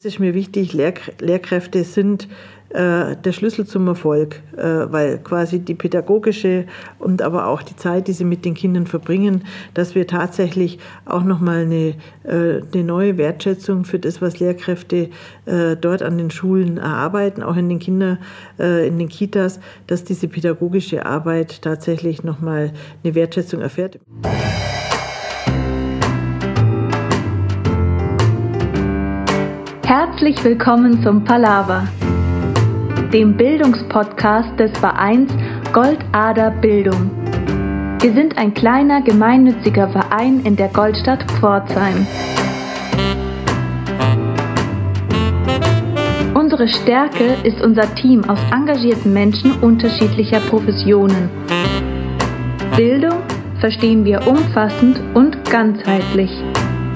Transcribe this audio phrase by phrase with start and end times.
[0.00, 2.28] Es ist mir wichtig, Lehr Lehrkräfte sind
[2.68, 6.66] äh, der Schlüssel zum Erfolg, äh, weil quasi die pädagogische
[7.00, 11.24] und aber auch die Zeit, die sie mit den Kindern verbringen, dass wir tatsächlich auch
[11.24, 15.10] nochmal eine, äh, eine neue Wertschätzung für das, was Lehrkräfte
[15.80, 18.18] dort an den Schulen erarbeiten, auch in den Kinder,
[18.60, 19.58] äh, in den Kitas,
[19.88, 22.72] dass diese pädagogische Arbeit tatsächlich nochmal
[23.02, 23.98] eine Wertschätzung erfährt.
[30.10, 31.86] Herzlich willkommen zum Palaver,
[33.12, 35.30] dem Bildungspodcast des Vereins
[35.72, 37.10] Goldader Bildung.
[38.00, 42.06] Wir sind ein kleiner gemeinnütziger Verein in der Goldstadt Pforzheim.
[46.34, 51.28] Unsere Stärke ist unser Team aus engagierten Menschen unterschiedlicher Professionen.
[52.74, 53.18] Bildung
[53.60, 56.30] verstehen wir umfassend und ganzheitlich.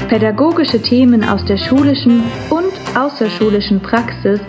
[0.08, 4.40] Pädagogische Themen aus der schulischen und außerschulischen Praxis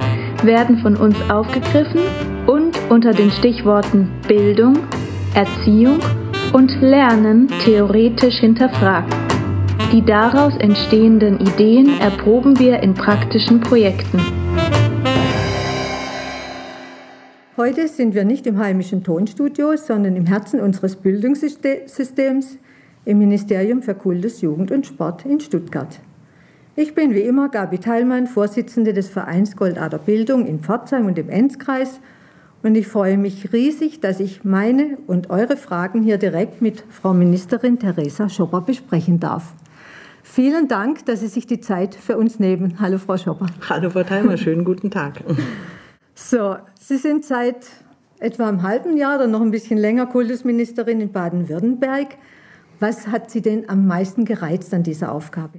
[0.43, 2.01] werden von uns aufgegriffen
[2.47, 4.77] und unter den Stichworten Bildung,
[5.33, 5.99] Erziehung
[6.51, 9.13] und Lernen theoretisch hinterfragt.
[9.91, 14.19] Die daraus entstehenden Ideen erproben wir in praktischen Projekten.
[17.55, 22.57] Heute sind wir nicht im heimischen Tonstudio, sondern im Herzen unseres Bildungssystems
[23.05, 25.99] im Ministerium für Kultus, Jugend und Sport in Stuttgart.
[26.75, 31.29] Ich bin wie immer Gabi Teilmann, Vorsitzende des Vereins Goldader Bildung in Pforzheim und im
[31.29, 31.99] Enzkreis
[32.63, 37.13] und ich freue mich riesig, dass ich meine und eure Fragen hier direkt mit Frau
[37.13, 39.51] Ministerin Theresa Schopper besprechen darf.
[40.23, 42.79] Vielen Dank, dass Sie sich die Zeit für uns nehmen.
[42.79, 43.47] Hallo, Frau Schopper.
[43.69, 44.37] Hallo, Frau Teilmann.
[44.37, 45.21] Schönen guten Tag.
[46.15, 47.67] So, Sie sind seit
[48.19, 52.15] etwa einem halben Jahr oder noch ein bisschen länger Kultusministerin in Baden-Württemberg.
[52.83, 55.57] Was hat Sie denn am meisten gereizt an dieser Aufgabe?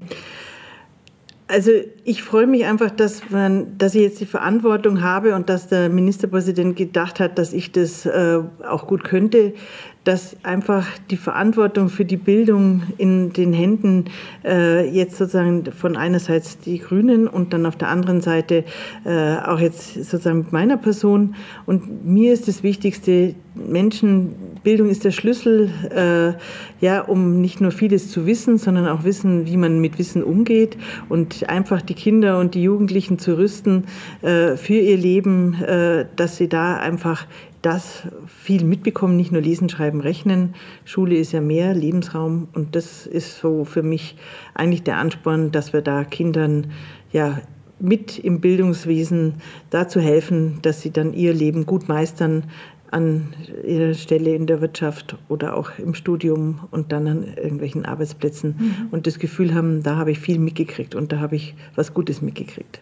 [1.48, 1.70] Also
[2.04, 5.88] ich freue mich einfach, dass, man, dass ich jetzt die Verantwortung habe und dass der
[5.88, 9.54] Ministerpräsident gedacht hat, dass ich das äh, auch gut könnte,
[10.04, 14.04] dass einfach die Verantwortung für die Bildung in den Händen
[14.44, 18.64] äh, jetzt sozusagen von einerseits die Grünen und dann auf der anderen Seite
[19.04, 21.34] äh, auch jetzt sozusagen mit meiner Person.
[21.64, 28.10] Und mir ist das Wichtigste, Menschenbildung ist der Schlüssel, äh, ja, um nicht nur vieles
[28.10, 30.76] zu wissen, sondern auch wissen, wie man mit Wissen umgeht
[31.08, 33.84] und einfach die Kinder und die Jugendlichen zu rüsten
[34.22, 37.26] äh, für ihr Leben, äh, dass sie da einfach
[37.64, 40.54] das viel mitbekommen, nicht nur lesen, schreiben, rechnen.
[40.84, 44.16] Schule ist ja mehr Lebensraum und das ist so für mich
[44.54, 46.72] eigentlich der Ansporn, dass wir da Kindern
[47.10, 47.40] ja
[47.80, 49.34] mit im Bildungswesen
[49.70, 52.44] dazu helfen, dass sie dann ihr Leben gut meistern
[52.90, 53.34] an
[53.66, 58.88] ihrer Stelle in der Wirtschaft oder auch im Studium und dann an irgendwelchen Arbeitsplätzen mhm.
[58.92, 62.22] und das Gefühl haben, da habe ich viel mitgekriegt und da habe ich was Gutes
[62.22, 62.80] mitgekriegt.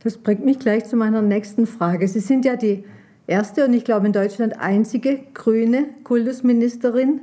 [0.00, 2.06] Das bringt mich gleich zu meiner nächsten Frage.
[2.06, 2.84] Sie sind ja die
[3.26, 7.22] erste und ich glaube in Deutschland einzige grüne Kultusministerin.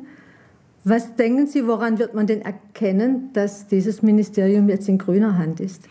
[0.84, 5.60] Was denken Sie, woran wird man denn erkennen, dass dieses Ministerium jetzt in grüner Hand
[5.60, 5.84] ist?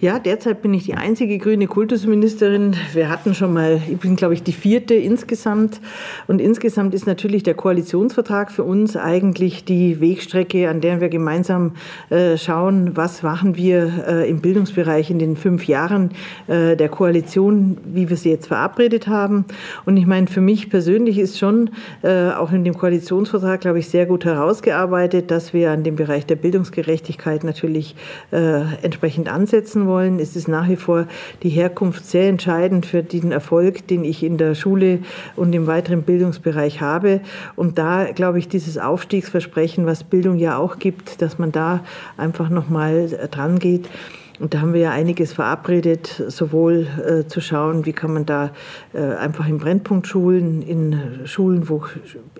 [0.00, 2.74] Ja, derzeit bin ich die einzige grüne Kultusministerin.
[2.92, 5.80] Wir hatten schon mal, ich bin, glaube ich, die vierte insgesamt.
[6.26, 11.76] Und insgesamt ist natürlich der Koalitionsvertrag für uns eigentlich die Wegstrecke, an der wir gemeinsam
[12.10, 16.10] äh, schauen, was machen wir äh, im Bildungsbereich in den fünf Jahren
[16.48, 19.44] äh, der Koalition, wie wir sie jetzt verabredet haben.
[19.84, 21.70] Und ich meine, für mich persönlich ist schon
[22.02, 25.94] äh, auch in dem Koalitionsvertrag, glaube ich, sehr gut gut herausgearbeitet, dass wir an dem
[25.94, 27.94] Bereich der Bildungsgerechtigkeit natürlich
[28.32, 30.18] äh, entsprechend ansetzen wollen.
[30.20, 31.06] Es ist nach wie vor
[31.42, 35.00] die Herkunft sehr entscheidend für den Erfolg, den ich in der Schule
[35.36, 37.20] und im weiteren Bildungsbereich habe.
[37.56, 41.84] Und da glaube ich, dieses Aufstiegsversprechen, was Bildung ja auch gibt, dass man da
[42.16, 43.86] einfach nochmal dran geht.
[44.38, 48.50] Und da haben wir ja einiges verabredet, sowohl äh, zu schauen, wie kann man da
[48.92, 51.84] äh, einfach in Brennpunktschulen, in Schulen, wo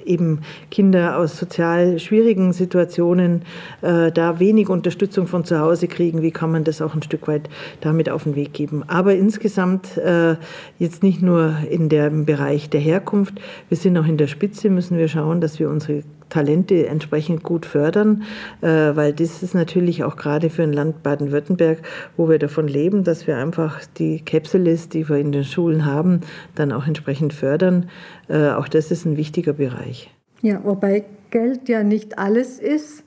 [0.05, 0.41] eben
[0.71, 3.43] Kinder aus sozial schwierigen Situationen
[3.81, 7.29] äh, da wenig Unterstützung von zu Hause kriegen, wie kann man das auch ein Stück
[7.29, 7.49] weit
[7.81, 8.83] damit auf den Weg geben.
[8.87, 10.37] Aber insgesamt äh,
[10.79, 13.35] jetzt nicht nur in dem Bereich der Herkunft,
[13.69, 17.67] wir sind auch in der Spitze, müssen wir schauen, dass wir unsere Talente entsprechend gut
[17.67, 18.25] fördern,
[18.61, 21.83] äh, weil das ist natürlich auch gerade für ein Land Baden-Württemberg,
[22.17, 26.21] wo wir davon leben, dass wir einfach die Capsules, die wir in den Schulen haben,
[26.55, 27.89] dann auch entsprechend fördern.
[28.29, 30.11] Äh, auch das ist ein wichtiger Bereich.
[30.43, 33.05] Ja, wobei Geld ja nicht alles ist.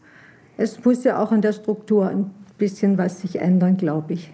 [0.58, 4.32] Es muss ja auch an der Struktur ein bisschen was sich ändern, glaube ich.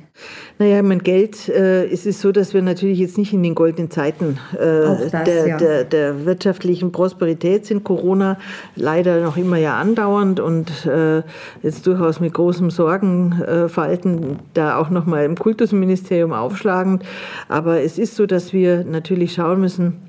[0.57, 3.91] Naja, mein Geld, äh, es ist so, dass wir natürlich jetzt nicht in den goldenen
[3.91, 5.57] Zeiten äh, das, der, ja.
[5.57, 7.83] der, der, wirtschaftlichen Prosperität sind.
[7.83, 8.37] Corona
[8.75, 11.23] leider noch immer ja andauernd und äh,
[11.61, 17.03] jetzt durchaus mit großem Sorgenfalten äh, da auch nochmal im Kultusministerium aufschlagend.
[17.49, 20.04] Aber es ist so, dass wir natürlich schauen müssen,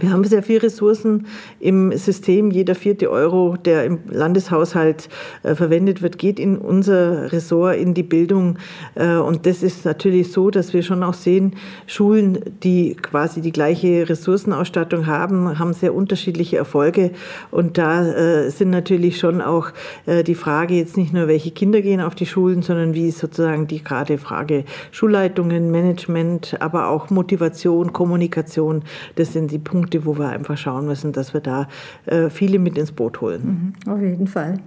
[0.00, 1.26] wir haben sehr viele Ressourcen
[1.60, 2.50] im System.
[2.50, 5.08] Jeder vierte Euro, der im Landeshaushalt
[5.42, 8.58] äh, verwendet wird, geht in unser Ressort, in die Bildung.
[8.94, 11.54] Äh, und das ist natürlich so, dass wir schon auch sehen,
[11.86, 17.12] Schulen, die quasi die gleiche Ressourcenausstattung haben, haben sehr unterschiedliche Erfolge.
[17.50, 19.68] Und da äh, sind natürlich schon auch
[20.06, 23.18] äh, die Frage jetzt nicht nur, welche Kinder gehen auf die Schulen, sondern wie ist
[23.18, 28.82] sozusagen die gerade Frage Schulleitungen, Management, aber auch Motivation, Kommunikation.
[29.16, 31.68] Das sind die Punkte, Punkte, wo wir einfach schauen müssen, dass wir da
[32.06, 33.74] äh, viele mit ins Boot holen.
[33.84, 34.58] Mhm, auf jeden Fall.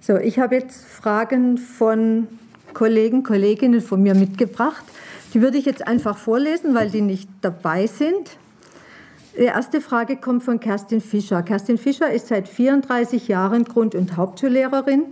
[0.00, 2.26] So, ich habe jetzt Fragen von
[2.74, 4.84] Kollegen, Kolleginnen von mir mitgebracht.
[5.34, 8.36] Die würde ich jetzt einfach vorlesen, weil die nicht dabei sind.
[9.36, 11.42] Die erste Frage kommt von Kerstin Fischer.
[11.42, 15.04] Kerstin Fischer ist seit 34 Jahren Grund- und Hauptschullehrerin.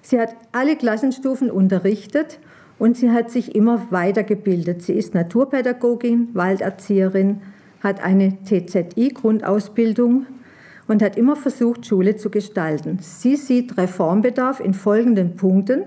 [0.00, 2.38] Sie hat alle Klassenstufen unterrichtet
[2.78, 4.82] und sie hat sich immer weitergebildet.
[4.82, 7.40] Sie ist Naturpädagogin, Walderzieherin,
[7.84, 10.26] hat eine TZI-Grundausbildung
[10.88, 12.98] und hat immer versucht, Schule zu gestalten.
[13.00, 15.84] Sie sieht Reformbedarf in folgenden Punkten.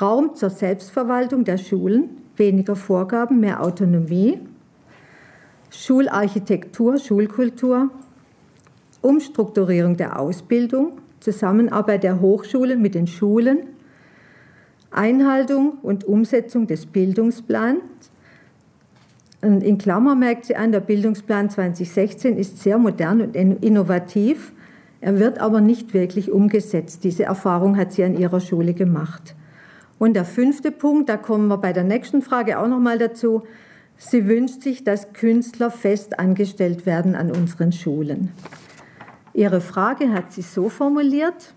[0.00, 4.38] Raum zur Selbstverwaltung der Schulen, weniger Vorgaben, mehr Autonomie,
[5.70, 7.90] Schularchitektur, Schulkultur,
[9.02, 13.60] Umstrukturierung der Ausbildung, Zusammenarbeit der Hochschulen mit den Schulen,
[14.90, 17.80] Einhaltung und Umsetzung des Bildungsplans,
[19.42, 24.52] und in Klammer merkt sie an, der Bildungsplan 2016 ist sehr modern und innovativ.
[25.00, 27.04] Er wird aber nicht wirklich umgesetzt.
[27.04, 29.34] Diese Erfahrung hat sie an ihrer Schule gemacht.
[29.98, 33.42] Und der fünfte Punkt, da kommen wir bei der nächsten Frage auch noch mal dazu.
[33.96, 38.32] Sie wünscht sich, dass Künstler fest angestellt werden an unseren Schulen.
[39.32, 41.54] Ihre Frage hat sie so formuliert: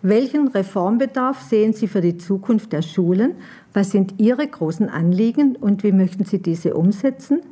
[0.00, 3.36] Welchen Reformbedarf sehen Sie für die Zukunft der Schulen
[3.78, 7.42] was sind Ihre großen Anliegen und wie möchten Sie diese umsetzen?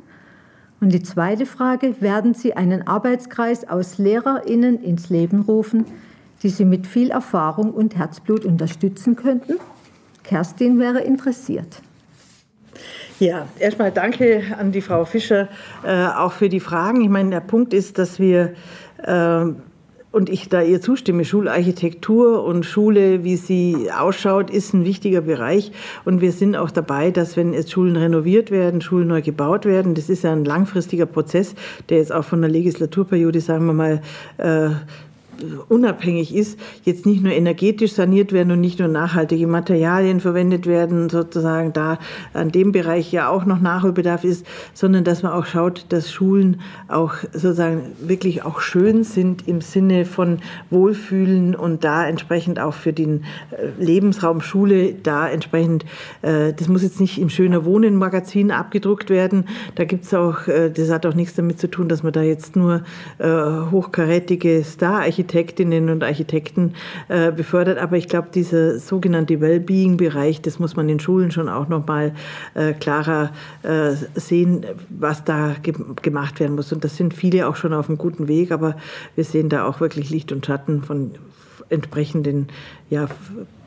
[0.81, 5.85] Und die zweite Frage, werden Sie einen Arbeitskreis aus Lehrerinnen ins Leben rufen,
[6.43, 9.53] die Sie mit viel Erfahrung und Herzblut unterstützen könnten?
[10.25, 11.81] Kerstin wäre interessiert.
[13.19, 15.47] Ja, erstmal danke an die Frau Fischer
[15.85, 16.99] äh, auch für die Fragen.
[17.01, 18.53] Ich meine, der Punkt ist, dass wir
[19.01, 19.45] äh,
[20.17, 25.71] und ich da ihr zustimme, Schularchitektur und Schule, wie sie ausschaut, ist ein wichtiger Bereich.
[26.05, 29.93] Und wir sind auch dabei, dass wenn jetzt Schulen renoviert werden, Schulen neu gebaut werden,
[29.93, 31.53] das ist ja ein langfristiger Prozess,
[31.89, 34.01] der jetzt auch von der Legislaturperiode, sagen wir mal,
[34.39, 34.69] äh,
[35.69, 41.09] unabhängig ist, jetzt nicht nur energetisch saniert werden und nicht nur nachhaltige Materialien verwendet werden,
[41.09, 41.99] sozusagen da
[42.33, 46.61] an dem Bereich ja auch noch Nachholbedarf ist, sondern dass man auch schaut, dass Schulen
[46.87, 50.39] auch sozusagen wirklich auch schön sind im Sinne von
[50.69, 55.85] Wohlfühlen und da entsprechend auch für den äh, Lebensraum Schule da entsprechend,
[56.21, 59.45] äh, das muss jetzt nicht im schöner Wohnen Magazin abgedruckt werden,
[59.75, 62.55] da gibt's auch, äh, das hat auch nichts damit zu tun, dass man da jetzt
[62.55, 62.83] nur
[63.19, 66.73] hochkarätige Star-Architektur Architektinnen und Architekten
[67.09, 67.77] äh, befördert.
[67.79, 72.13] Aber ich glaube, dieser sogenannte Wellbeing-Bereich, das muss man in Schulen schon auch noch mal
[72.53, 73.31] äh, klarer
[73.63, 76.71] äh, sehen, was da ge gemacht werden muss.
[76.71, 78.77] Und das sind viele auch schon auf einem guten Weg, aber
[79.15, 81.11] wir sehen da auch wirklich Licht und Schatten von
[81.69, 82.47] entsprechenden
[82.89, 83.07] ja,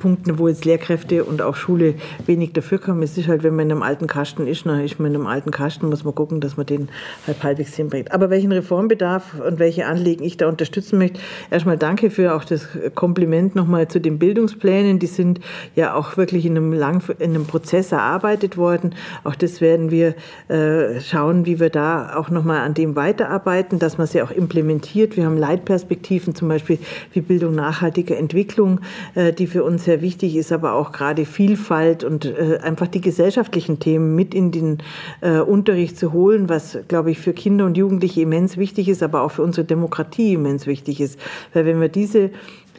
[0.01, 1.95] Punkten, wo jetzt Lehrkräfte und auch Schule
[2.27, 3.03] wenig dafür kommen.
[3.03, 5.29] Es ist halt, wenn man in einem alten Kasten ist, dann ist man in einem
[5.29, 6.89] alten Kasten, muss man gucken, dass man den
[7.27, 8.11] halb halbwegs hinbringt.
[8.11, 12.67] Aber welchen Reformbedarf und welche Anliegen ich da unterstützen möchte, erstmal danke für auch das
[12.95, 14.99] Kompliment nochmal zu den Bildungsplänen.
[14.99, 15.41] Die sind
[15.77, 18.95] ja auch wirklich in einem, lang, in einem Prozess erarbeitet worden.
[19.23, 20.15] Auch das werden wir
[20.49, 25.17] äh, schauen, wie wir da auch nochmal an dem weiterarbeiten, dass man sie auch implementiert.
[25.17, 26.79] Wir haben Leitperspektiven, zum Beispiel
[27.13, 28.81] wie Bildung nachhaltiger Entwicklung,
[29.15, 33.01] äh, die für uns sehr wichtig ist, aber auch gerade Vielfalt und äh, einfach die
[33.01, 34.79] gesellschaftlichen Themen mit in den
[35.21, 39.23] äh, Unterricht zu holen, was, glaube ich, für Kinder und Jugendliche immens wichtig ist, aber
[39.23, 41.19] auch für unsere Demokratie immens wichtig ist.
[41.53, 42.31] Weil wenn wir diese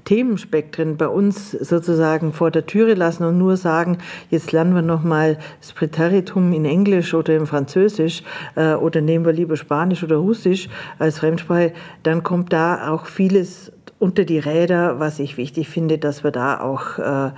[0.06, 3.98] Themenspektren bei uns sozusagen vor der Türe lassen und nur sagen,
[4.30, 8.24] jetzt lernen wir nochmal das Präteritum in Englisch oder in Französisch
[8.56, 13.74] äh, oder nehmen wir lieber Spanisch oder Russisch als Fremdsprache, dann kommt da auch vieles
[14.02, 17.32] unter die Räder, was ich wichtig finde, dass wir da auch äh,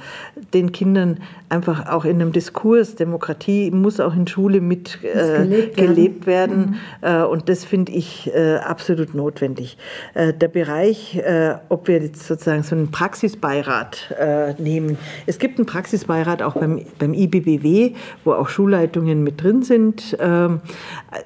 [0.53, 1.17] den Kindern
[1.53, 6.33] einfach auch in einem Diskurs, Demokratie muss auch in Schule mit äh, gelebt, gelebt, werden.
[6.53, 6.79] werden.
[7.01, 7.07] Mhm.
[7.07, 9.77] Äh, und das finde ich äh, absolut notwendig.
[10.15, 14.97] Äh, der Bereich, äh, ob wir jetzt sozusagen so einen Praxisbeirat äh, nehmen.
[15.27, 17.93] Es gibt einen Praxisbeirat auch beim, beim IBBW,
[18.23, 20.17] wo auch Schulleitungen mit drin sind.
[20.19, 20.61] Ähm,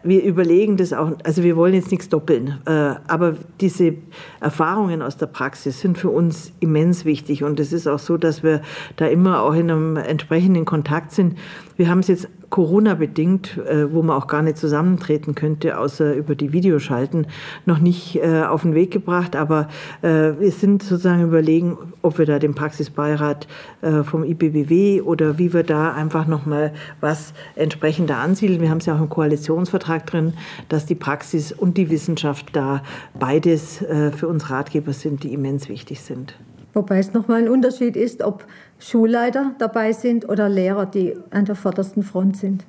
[0.04, 3.94] wir überlegen das auch, also wir wollen jetzt nichts doppeln, aber diese
[4.42, 7.44] Erfahrungen aus der Praxis sind für uns immens wichtig.
[7.44, 8.62] Und es ist auch so, dass wir
[8.98, 11.38] da immer auch in einem entsprechenden Kontakt sind.
[11.76, 16.34] Wir haben es jetzt Corona-bedingt, äh, wo man auch gar nicht zusammentreten könnte, außer über
[16.34, 17.28] die Videoschalten,
[17.66, 19.36] noch nicht äh, auf den Weg gebracht.
[19.36, 19.68] Aber
[20.02, 23.48] äh, wir sind sozusagen überlegen, ob wir da den Praxisbeirat
[23.82, 28.62] äh, vom IBBW oder wie wir da einfach nochmal was entsprechender ansiedeln.
[28.62, 30.34] Wir haben es ja auch im Koalitionsvertrag drin,
[30.70, 32.82] dass die Praxis und die Wissenschaft da
[33.20, 36.34] beides äh, für uns Ratgeber sind, die immens wichtig sind.
[36.78, 38.46] Wobei es nochmal ein Unterschied ist, ob
[38.78, 42.66] Schulleiter dabei sind oder Lehrer, die an der vordersten Front sind.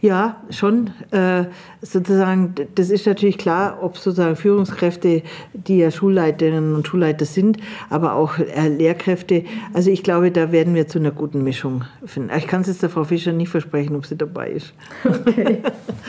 [0.00, 0.92] Ja, schon.
[1.10, 1.44] Äh,
[1.82, 5.22] sozusagen, das ist natürlich klar, ob sozusagen Führungskräfte,
[5.52, 7.58] die ja Schulleiterinnen und Schulleiter sind,
[7.90, 9.44] aber auch äh, Lehrkräfte.
[9.74, 12.30] Also ich glaube, da werden wir zu einer guten Mischung finden.
[12.38, 14.72] Ich kann es jetzt der Frau Fischer nicht versprechen, ob sie dabei ist.
[15.04, 15.58] Okay,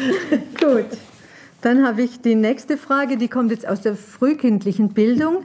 [0.58, 0.86] gut.
[1.62, 5.44] Dann habe ich die nächste Frage, die kommt jetzt aus der frühkindlichen Bildung.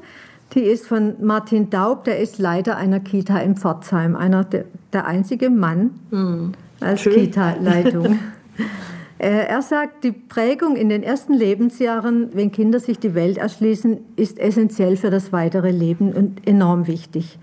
[0.55, 5.07] Die ist von Martin Daub, der ist Leiter einer Kita in Pforzheim, einer der, der
[5.07, 6.53] einzige Mann mhm.
[6.81, 8.19] als Kita-Leitung.
[9.19, 14.41] er sagt, die Prägung in den ersten Lebensjahren, wenn Kinder sich die Welt erschließen, ist
[14.41, 17.39] essentiell für das weitere Leben und enorm wichtig.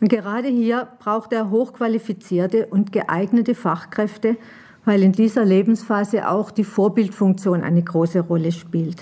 [0.00, 4.36] Und gerade hier braucht er hochqualifizierte und geeignete Fachkräfte,
[4.84, 9.00] weil in dieser Lebensphase auch die Vorbildfunktion eine große Rolle spielt.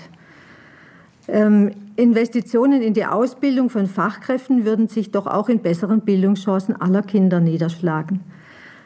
[1.27, 7.03] Ähm, Investitionen in die Ausbildung von Fachkräften würden sich doch auch in besseren Bildungschancen aller
[7.03, 8.21] Kinder niederschlagen.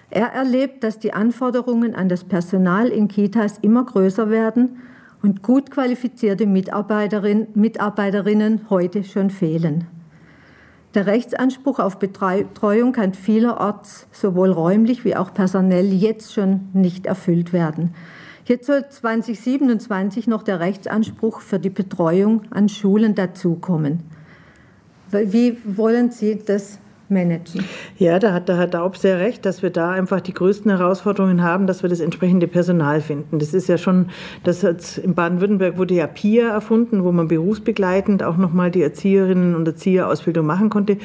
[0.10, 4.82] Er erlebt, dass die Anforderungen an das Personal in Kitas immer größer werden
[5.24, 9.88] und gut qualifizierte Mitarbeiterinnen, Mitarbeiterinnen heute schon fehlen.
[10.94, 17.54] Der Rechtsanspruch auf Betreuung kann vielerorts sowohl räumlich wie auch personell jetzt schon nicht erfüllt
[17.54, 17.94] werden.
[18.48, 24.04] Jetzt soll 2027 noch der Rechtsanspruch für die Betreuung an Schulen dazukommen.
[25.12, 27.64] Wie wollen Sie das managen.
[27.98, 31.42] Ja, da hat der Herr Daub sehr recht, dass wir da einfach die größten Herausforderungen
[31.42, 33.40] haben, dass wir das entsprechende Personal finden.
[33.40, 34.08] Das ist ja schon,
[34.44, 39.56] das hat in Baden-Württemberg wurde ja PIA erfunden, wo man berufsbegleitend auch nochmal die Erzieherinnen
[39.56, 40.98] und Erzieherausbildung machen konnte.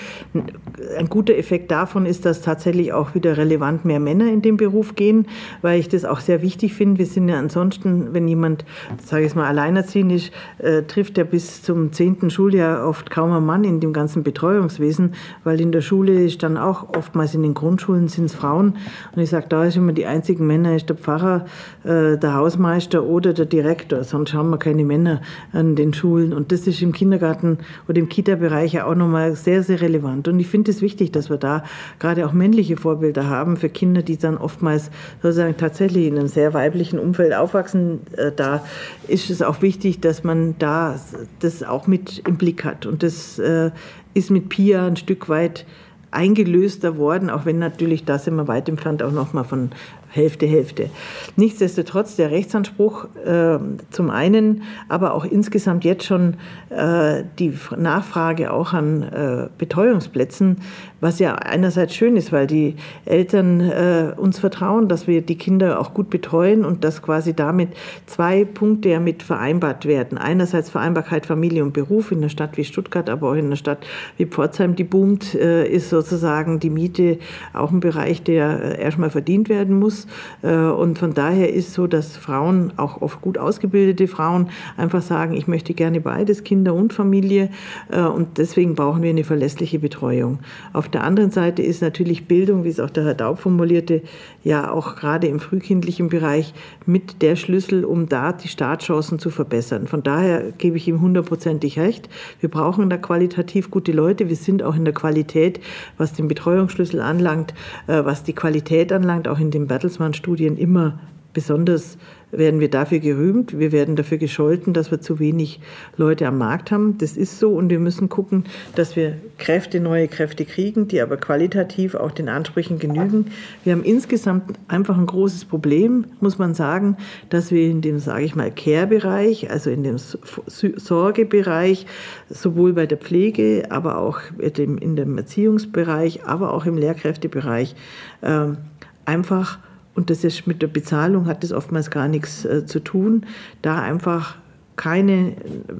[0.98, 4.96] Ein guter Effekt davon ist, dass tatsächlich auch wieder relevant mehr Männer in den Beruf
[4.96, 5.26] gehen,
[5.62, 6.98] weil ich das auch sehr wichtig finde.
[6.98, 8.64] Wir sind ja ansonsten, wenn jemand,
[9.04, 13.46] sage ich mal, alleinerziehend ist, äh, trifft er bis zum zehnten Schuljahr oft kaum einen
[13.46, 17.42] Mann in dem ganzen Betreuungswesen, weil in der Schule Schule ist dann auch oftmals in
[17.42, 18.78] den Grundschulen sind es Frauen.
[19.14, 21.44] Und ich sage, da ist immer die einzigen Männer, ist der Pfarrer,
[21.84, 24.02] äh, der Hausmeister oder der Direktor.
[24.02, 25.20] Sonst haben wir keine Männer
[25.52, 26.32] an den Schulen.
[26.32, 27.58] Und das ist im Kindergarten
[27.88, 30.28] oder im Kita-Bereich ja auch nochmal sehr, sehr relevant.
[30.28, 31.62] Und ich finde es wichtig, dass wir da
[31.98, 34.90] gerade auch männliche Vorbilder haben für Kinder, die dann oftmals
[35.22, 38.00] sozusagen tatsächlich in einem sehr weiblichen Umfeld aufwachsen.
[38.16, 38.64] Äh, da
[39.08, 40.98] ist es auch wichtig, dass man da
[41.40, 42.86] das auch mit im Blick hat.
[42.86, 43.70] Und das äh,
[44.14, 45.66] ist mit Pia ein Stück weit
[46.10, 49.70] eingelöster worden, auch wenn natürlich da sind wir weit entfernt auch nochmal von
[50.12, 50.90] Hälfte, Hälfte.
[51.36, 53.58] Nichtsdestotrotz der Rechtsanspruch äh,
[53.90, 56.34] zum einen, aber auch insgesamt jetzt schon
[56.68, 60.58] äh, die Nachfrage auch an äh, Betreuungsplätzen,
[61.00, 62.76] was ja einerseits schön ist, weil die
[63.06, 67.70] Eltern äh, uns vertrauen, dass wir die Kinder auch gut betreuen und dass quasi damit
[68.06, 70.18] zwei Punkte ja mit vereinbart werden.
[70.18, 73.86] Einerseits Vereinbarkeit Familie und Beruf in einer Stadt wie Stuttgart, aber auch in einer Stadt
[74.16, 77.18] wie Pforzheim, die boomt, äh, ist sozusagen die Miete
[77.52, 80.01] auch ein Bereich, der äh, erstmal verdient werden muss.
[80.42, 85.34] Äh, und von daher ist so, dass Frauen, auch oft gut ausgebildete Frauen, einfach sagen,
[85.34, 87.50] ich möchte gerne beides, Kinder und Familie.
[87.90, 90.40] Äh, und deswegen brauchen wir eine verlässliche Betreuung.
[90.72, 94.02] Auf der anderen Seite ist natürlich Bildung, wie es auch der Herr Daub formulierte,
[94.44, 96.54] ja auch gerade im frühkindlichen Bereich
[96.86, 99.86] mit der Schlüssel, um da die Startchancen zu verbessern.
[99.86, 102.08] Von daher gebe ich ihm hundertprozentig recht.
[102.40, 104.28] Wir brauchen da qualitativ gute Leute.
[104.28, 105.60] Wir sind auch in der Qualität,
[105.98, 107.54] was den Betreuungsschlüssel anlangt,
[107.86, 110.98] äh, was die Qualität anlangt, auch in den Battles Bertelsmann-Studien immer
[111.32, 111.96] besonders
[112.30, 115.60] werden wir dafür gerühmt, wir werden dafür gescholten, dass wir zu wenig
[115.98, 116.96] Leute am Markt haben.
[116.96, 118.44] Das ist so und wir müssen gucken,
[118.74, 123.26] dass wir Kräfte, neue Kräfte kriegen, die aber qualitativ auch den Ansprüchen genügen.
[123.64, 126.96] Wir haben insgesamt einfach ein großes Problem, muss man sagen,
[127.28, 131.86] dass wir in dem, sage ich mal, Care-Bereich, also in dem Sorgebereich,
[132.30, 137.74] sowohl bei der Pflege, aber auch in dem Erziehungsbereich, aber auch im Lehrkräftebereich
[138.22, 138.56] ähm,
[139.04, 139.58] einfach
[139.94, 143.26] und das ist mit der Bezahlung hat das oftmals gar nichts äh, zu tun,
[143.60, 144.36] da einfach
[144.76, 145.34] keine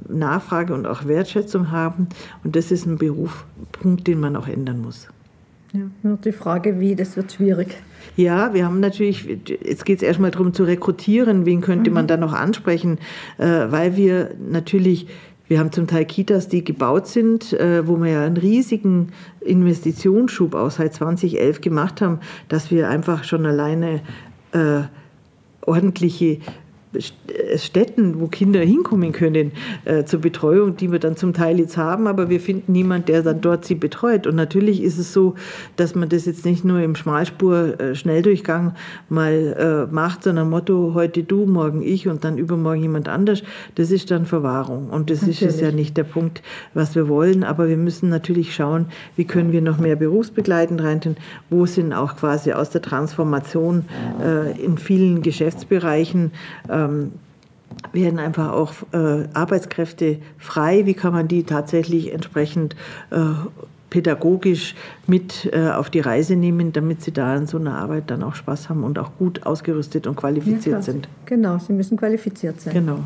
[0.07, 2.07] Nachfrage und auch Wertschätzung haben.
[2.43, 5.07] Und das ist ein Berufspunkt, den man auch ändern muss.
[5.73, 7.75] Ja, nur die Frage, wie, das wird schwierig.
[8.15, 11.95] Ja, wir haben natürlich, jetzt geht es erstmal darum zu rekrutieren, wen könnte mhm.
[11.95, 12.99] man da noch ansprechen,
[13.39, 15.07] äh, weil wir natürlich
[15.53, 20.55] wir haben zum Teil Kitas, die gebaut sind, äh, wo wir ja einen riesigen Investitionsschub
[20.55, 24.01] auch seit 2011 gemacht haben, dass wir einfach schon alleine
[24.53, 24.81] äh,
[25.61, 26.39] ordentliche
[27.55, 29.51] Städten, wo Kinder hinkommen können
[29.85, 33.23] äh, zur Betreuung, die wir dann zum Teil jetzt haben, aber wir finden niemanden, der
[33.23, 34.27] dann dort sie betreut.
[34.27, 35.35] Und natürlich ist es so,
[35.75, 41.23] dass man das jetzt nicht nur im Schmalspur-Schnelldurchgang äh, mal äh, macht, sondern Motto, heute
[41.23, 43.43] du, morgen ich und dann übermorgen jemand anders.
[43.75, 44.89] Das ist dann Verwahrung.
[44.89, 45.41] Und das natürlich.
[45.41, 46.41] ist ja nicht der Punkt,
[46.73, 47.43] was wir wollen.
[47.43, 51.17] Aber wir müssen natürlich schauen, wie können wir noch mehr berufsbegleitend reintun,
[51.49, 53.85] wo sind auch quasi aus der Transformation
[54.23, 56.31] äh, in vielen Geschäftsbereichen
[56.69, 57.11] äh, ähm,
[57.91, 60.85] werden einfach auch äh, Arbeitskräfte frei.
[60.85, 62.75] Wie kann man die tatsächlich entsprechend
[63.11, 63.17] äh,
[63.89, 64.75] pädagogisch
[65.05, 68.33] mit äh, auf die Reise nehmen, damit sie da in so einer Arbeit dann auch
[68.33, 71.07] Spaß haben und auch gut ausgerüstet und qualifiziert ja, sind.
[71.25, 72.73] Genau, sie müssen qualifiziert sein.
[72.73, 72.99] Genau.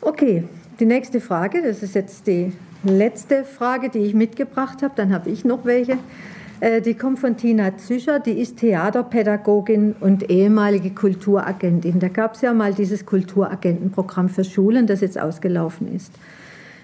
[0.00, 0.44] Okay,
[0.80, 2.52] die nächste Frage, das ist jetzt die
[2.82, 5.98] letzte Frage, die ich mitgebracht habe, dann habe ich noch welche.
[6.60, 11.98] Äh, die kommt von Tina Züscher, die ist Theaterpädagogin und ehemalige Kulturagentin.
[11.98, 16.12] Da gab es ja mal dieses Kulturagentenprogramm für Schulen, das jetzt ausgelaufen ist.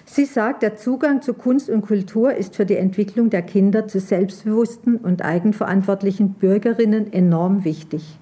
[0.06, 4.00] Sie sagt, der Zugang zu Kunst und Kultur ist für die Entwicklung der Kinder zu
[4.00, 8.18] selbstbewussten und eigenverantwortlichen Bürgerinnen enorm wichtig.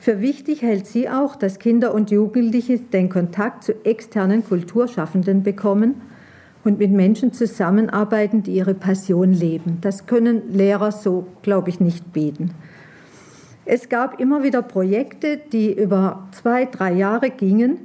[0.00, 5.96] Für wichtig hält sie auch, dass Kinder und Jugendliche den Kontakt zu externen Kulturschaffenden bekommen
[6.64, 9.78] und mit Menschen zusammenarbeiten, die ihre Passion leben.
[9.80, 12.50] Das können Lehrer so, glaube ich, nicht bieten.
[13.64, 17.78] Es gab immer wieder Projekte, die über zwei, drei Jahre gingen,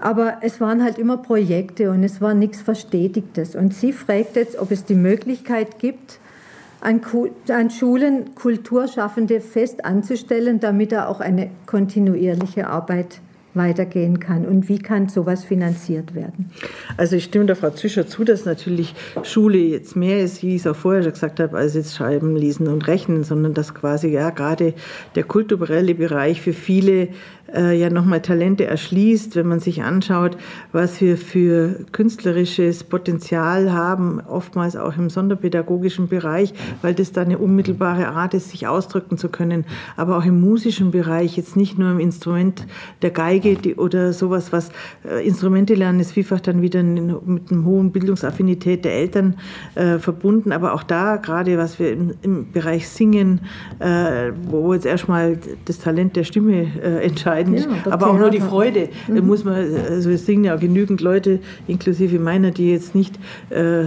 [0.00, 3.54] aber es waren halt immer Projekte und es war nichts Verstetigtes.
[3.54, 6.18] Und sie fragt jetzt, ob es die Möglichkeit gibt,
[6.80, 7.00] an,
[7.48, 13.20] an Schulen Kulturschaffende fest anzustellen, damit da auch eine kontinuierliche Arbeit
[13.54, 16.50] weitergehen kann und wie kann sowas finanziert werden?
[16.96, 20.62] Also ich stimme der Frau Zischer zu, dass natürlich Schule jetzt mehr ist, wie ich
[20.62, 24.08] es auch vorher schon gesagt habe, als jetzt Schreiben, Lesen und Rechnen, sondern dass quasi
[24.08, 24.74] ja gerade
[25.14, 27.08] der kulturelle Bereich für viele
[27.54, 30.36] äh, ja nochmal Talente erschließt, wenn man sich anschaut,
[30.72, 37.38] was wir für künstlerisches Potenzial haben, oftmals auch im sonderpädagogischen Bereich, weil das da eine
[37.38, 39.64] unmittelbare Art ist, sich ausdrücken zu können,
[39.96, 42.66] aber auch im musischen Bereich, jetzt nicht nur im Instrument
[43.02, 44.70] der Geige die, oder sowas, was
[45.04, 49.36] äh, Instrumente lernen, ist vielfach dann wieder mit einer hohen Bildungsaffinität der Eltern
[49.74, 53.40] äh, verbunden, aber auch da, gerade was wir im, im Bereich Singen,
[53.78, 58.30] äh, wo jetzt erstmal das Talent der Stimme äh, entscheidet, entscheidend, ja, aber auch nur
[58.30, 58.88] die Freude.
[59.08, 59.26] Mhm.
[59.26, 63.18] Muss man, also es singen ja auch genügend Leute, inklusive meiner, die jetzt nicht
[63.50, 63.84] äh,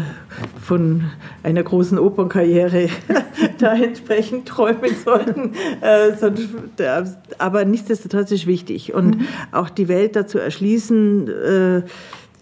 [0.62, 1.04] von
[1.44, 2.90] einer großen Opernkarriere
[3.60, 5.54] da entsprechend träumen sollten.
[5.82, 6.50] Äh, sonst,
[7.38, 8.94] aber nichtsdestotrotz ist wichtig.
[8.94, 9.28] Und mhm.
[9.52, 11.82] auch die Welt dazu erschließen, äh,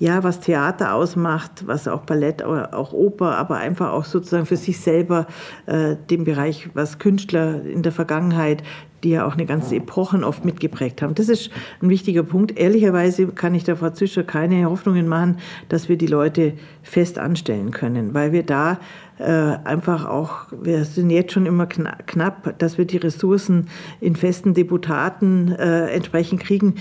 [0.02, 4.80] ja, was Theater ausmacht, was auch Ballett, auch Oper, aber einfach auch sozusagen für sich
[4.80, 5.28] selber
[5.68, 8.64] äh, den Bereich, was Künstler in der Vergangenheit
[9.04, 11.16] die ja auch eine ganze Epochen oft mitgeprägt haben.
[11.16, 11.50] Das ist
[11.82, 12.60] ein wichtiger Punkt.
[12.60, 15.38] Ehrlicherweise kann ich der Frau Züscher keine Hoffnungen machen,
[15.70, 18.80] dass wir die Leute fest anstellen können, weil wir da
[19.18, 23.70] äh, einfach auch, wir sind jetzt schon immer knapp, dass wir die Ressourcen
[24.02, 26.76] in festen Deputaten äh, entsprechend kriegen,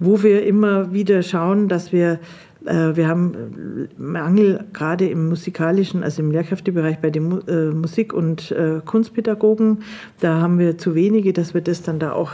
[0.00, 2.18] wo wir immer wieder schauen, dass wir
[2.62, 8.54] wir haben äh, Mangel gerade im musikalischen, also im Lehrkräftebereich bei den äh, Musik- und
[8.84, 9.82] Kunstpädagogen.
[10.20, 12.32] Da haben wir zu wenige, dass wir das dann da auch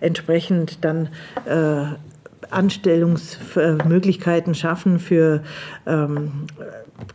[0.00, 1.08] entsprechend dann
[2.50, 5.42] Anstellungsmöglichkeiten schaffen für
[5.86, 6.46] ähm,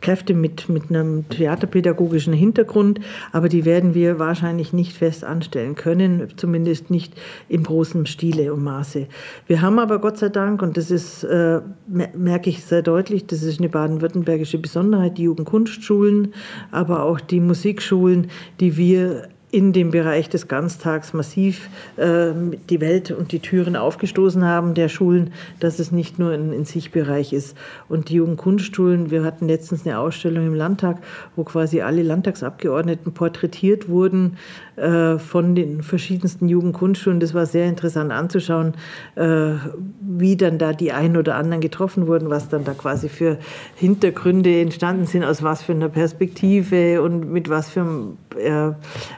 [0.01, 6.29] Kräfte mit, mit einem theaterpädagogischen Hintergrund, aber die werden wir wahrscheinlich nicht fest anstellen können,
[6.37, 7.13] zumindest nicht
[7.49, 9.07] im großen Stile und Maße.
[9.47, 13.43] Wir haben aber Gott sei Dank, und das ist, äh, merke ich sehr deutlich, das
[13.43, 16.33] ist eine baden-württembergische Besonderheit, die Jugendkunstschulen,
[16.71, 18.27] aber auch die Musikschulen,
[18.61, 22.31] die wir in dem Bereich des Ganztags massiv äh,
[22.71, 26.65] die Welt und die Türen aufgestoßen haben der Schulen, dass es nicht nur ein in
[26.65, 27.55] sich Bereich ist.
[27.87, 31.03] Und die Jugendkunstschulen, wir hatten letztens eine Ausstellung im Landtag,
[31.35, 34.37] wo quasi alle Landtagsabgeordneten porträtiert wurden
[34.75, 37.19] von den verschiedensten Jugendkunstschulen.
[37.19, 38.73] Das war sehr interessant anzuschauen,
[39.15, 39.53] äh,
[40.01, 43.37] wie dann da die einen oder anderen getroffen wurden, was dann da quasi für
[43.75, 48.71] Hintergründe entstanden sind, aus was für einer Perspektive und mit was für äh,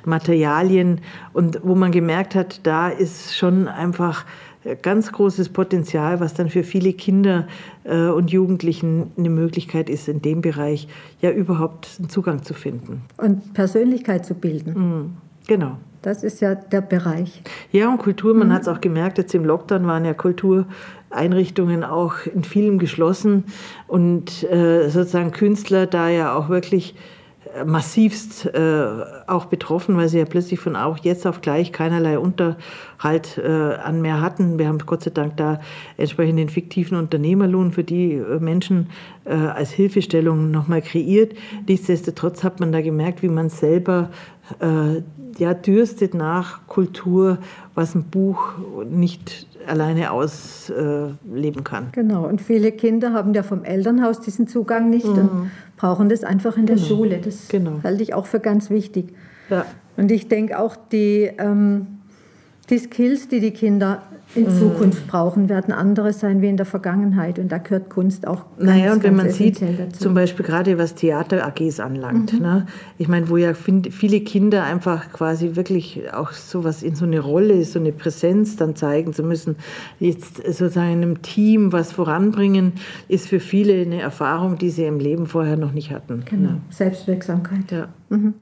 [0.03, 0.99] Materialien.
[1.31, 4.25] Und wo man gemerkt hat, da ist schon einfach
[4.81, 7.47] ganz großes Potenzial, was dann für viele Kinder
[7.83, 10.87] äh, und Jugendlichen eine Möglichkeit ist, in dem Bereich
[11.21, 13.03] ja überhaupt einen Zugang zu finden.
[13.17, 14.73] Und Persönlichkeit zu bilden.
[14.73, 15.17] Mhm.
[15.47, 15.77] Genau.
[16.01, 17.41] Das ist ja der Bereich.
[17.71, 18.53] Ja, und Kultur, man mhm.
[18.53, 23.45] hat es auch gemerkt, jetzt im Lockdown waren ja Kultureinrichtungen auch in vielen geschlossen
[23.87, 26.95] und äh, sozusagen Künstler da ja auch wirklich
[27.65, 28.85] massivst äh,
[29.27, 34.01] auch betroffen, weil sie ja plötzlich von auch jetzt auf gleich keinerlei Unterhalt äh, an
[34.01, 34.59] mehr hatten.
[34.59, 35.59] Wir haben Gott sei Dank da
[35.97, 38.89] entsprechend den fiktiven Unternehmerlohn für die äh, Menschen
[39.25, 41.33] äh, als Hilfestellung nochmal kreiert.
[41.67, 44.09] Nichtsdestotrotz hat man da gemerkt, wie man selber
[44.59, 45.01] äh,
[45.37, 47.39] ja, dürstet nach Kultur,
[47.73, 48.53] was ein Buch
[48.89, 51.89] nicht alleine ausleben kann.
[51.91, 55.17] Genau, und viele Kinder haben ja vom Elternhaus diesen Zugang nicht mhm.
[55.17, 56.87] und brauchen das einfach in der genau.
[56.87, 57.19] Schule.
[57.19, 57.81] Das genau.
[57.83, 59.13] halte ich auch für ganz wichtig.
[59.49, 59.65] Ja.
[59.97, 61.94] Und ich denke auch, die, ähm,
[62.69, 64.01] die Skills, die die Kinder
[64.33, 64.59] in mhm.
[64.59, 67.37] Zukunft brauchen, werden andere sein wie in der Vergangenheit.
[67.39, 69.99] Und da gehört Kunst auch ganz, Naja, und wenn man sieht, dazu.
[69.99, 72.39] zum Beispiel gerade was Theater-AGs anlangt, mhm.
[72.39, 72.65] ne?
[72.97, 77.63] ich meine, wo ja viele Kinder einfach quasi wirklich auch sowas in so eine Rolle,
[77.63, 79.55] so eine Präsenz dann zeigen zu müssen,
[79.99, 82.73] jetzt sozusagen in einem Team was voranbringen,
[83.07, 86.23] ist für viele eine Erfahrung, die sie im Leben vorher noch nicht hatten.
[86.25, 86.61] Genau, ne?
[86.71, 87.71] Selbstwirksamkeit.
[87.71, 87.87] Ja.
[88.09, 88.33] Mhm.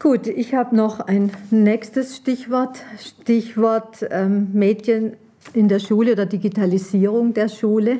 [0.00, 5.12] Gut, ich habe noch ein nächstes Stichwort, Stichwort ähm, Medien
[5.54, 7.98] in der Schule oder Digitalisierung der Schule.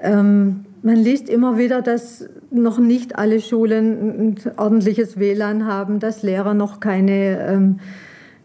[0.00, 6.22] Ähm, man liest immer wieder, dass noch nicht alle Schulen ein ordentliches WLAN haben, dass
[6.22, 7.80] Lehrer noch keine ähm,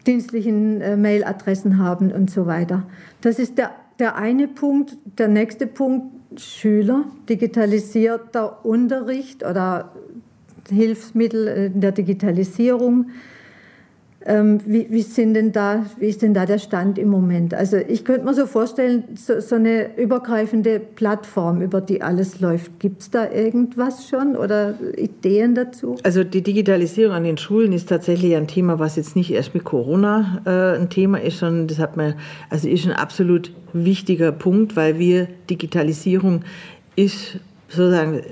[0.06, 2.82] dienstlichen äh, Mailadressen haben und so weiter.
[3.20, 4.96] Das ist der, der eine Punkt.
[5.18, 9.92] Der nächste Punkt, Schüler, digitalisierter Unterricht oder
[10.70, 13.06] Hilfsmittel äh, in der Digitalisierung.
[14.26, 17.54] Ähm, wie, wie, sind denn da, wie ist denn da der Stand im Moment?
[17.54, 22.80] Also ich könnte mir so vorstellen, so, so eine übergreifende Plattform, über die alles läuft.
[22.80, 25.96] Gibt es da irgendwas schon oder Ideen dazu?
[26.02, 29.62] Also die Digitalisierung an den Schulen ist tatsächlich ein Thema, was jetzt nicht erst mit
[29.62, 32.14] Corona äh, ein Thema ist, sondern das hat man,
[32.50, 36.42] also ist ein absolut wichtiger Punkt, weil wir Digitalisierung
[36.96, 38.22] ist sozusagen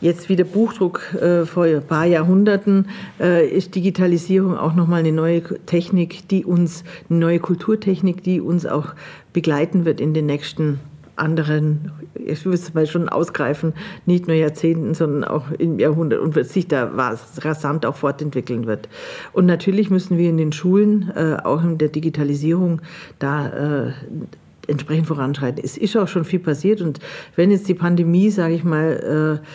[0.00, 5.12] jetzt wie der Buchdruck äh, vor ein paar Jahrhunderten äh, ist Digitalisierung auch nochmal eine
[5.12, 8.94] neue Technik, die uns, eine neue Kulturtechnik, die uns auch
[9.32, 10.80] begleiten wird in den nächsten
[11.16, 13.74] anderen, ich würde es mal schon ausgreifen,
[14.06, 16.90] nicht nur Jahrzehnten, sondern auch im Jahrhundert und wird sich da
[17.38, 18.88] rasant auch fortentwickeln wird.
[19.32, 22.80] Und natürlich müssen wir in den Schulen, äh, auch in der Digitalisierung,
[23.18, 23.48] da
[23.88, 23.92] äh,
[24.70, 25.62] entsprechend voranschreiten.
[25.62, 27.00] Es ist auch schon viel passiert und
[27.36, 29.46] wenn jetzt die Pandemie, sage ich mal, äh,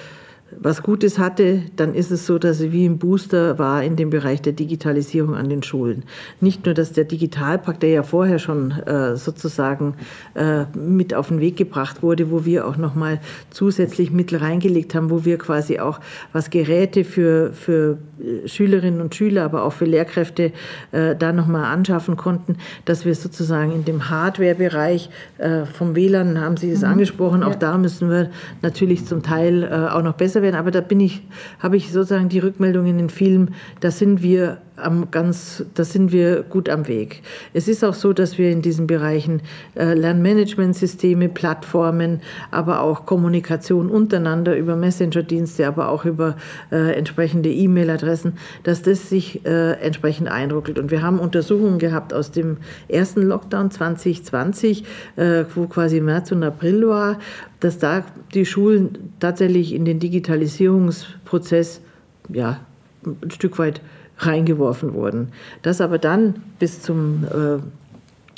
[0.59, 4.09] was Gutes hatte, dann ist es so, dass sie wie ein Booster war in dem
[4.09, 6.03] Bereich der Digitalisierung an den Schulen.
[6.41, 9.95] Nicht nur, dass der Digitalpakt, der ja vorher schon äh, sozusagen
[10.33, 15.09] äh, mit auf den Weg gebracht wurde, wo wir auch nochmal zusätzlich Mittel reingelegt haben,
[15.09, 15.99] wo wir quasi auch
[16.31, 20.51] was Geräte für, für äh, Schülerinnen und Schüler, aber auch für Lehrkräfte
[20.91, 26.57] äh, da nochmal anschaffen konnten, dass wir sozusagen in dem Hardware-Bereich äh, vom WLAN, haben
[26.57, 26.89] Sie es mhm.
[26.89, 27.57] angesprochen, auch ja.
[27.57, 28.29] da müssen wir
[28.61, 30.55] natürlich zum Teil äh, auch noch besser werden.
[30.55, 31.23] Aber da bin ich,
[31.59, 36.11] habe ich sozusagen die Rückmeldung in den Filmen, da sind wir am ganz, da sind
[36.11, 37.21] wir gut am Weg.
[37.53, 39.41] Es ist auch so, dass wir in diesen Bereichen
[39.75, 46.35] äh, Lernmanagementsysteme, Plattformen, aber auch Kommunikation untereinander über Messenger-Dienste, aber auch über
[46.71, 48.33] äh, entsprechende E-Mail-Adressen,
[48.63, 50.79] dass das sich äh, entsprechend einruckelt.
[50.79, 52.57] Und wir haben Untersuchungen gehabt aus dem
[52.87, 54.83] ersten Lockdown 2020,
[55.15, 57.19] äh, wo quasi März und April war,
[57.59, 61.81] dass da die Schulen tatsächlich in den Digitalisierungsprozess
[62.29, 62.59] ja,
[63.05, 63.81] ein Stück weit
[64.17, 65.29] reingeworfen wurden.
[65.61, 67.59] Dass aber dann bis zum äh,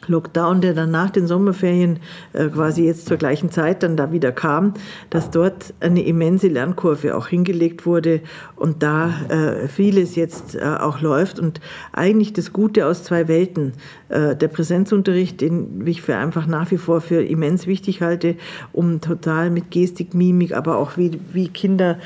[0.06, 2.00] Lockdown, der dann nach den Sommerferien
[2.34, 4.74] äh, quasi jetzt zur gleichen Zeit dann da wieder kam,
[5.10, 8.22] dass dort eine immense Lernkurve auch hingelegt wurde
[8.56, 11.60] und da äh, vieles jetzt äh, auch läuft und
[11.94, 13.74] eigentlich das Gute aus zwei Welten.
[14.10, 18.36] Der Präsenzunterricht, den ich für einfach nach wie vor für immens wichtig halte,
[18.72, 22.00] um total mit Gestik, Mimik, aber auch wie, wie Kinder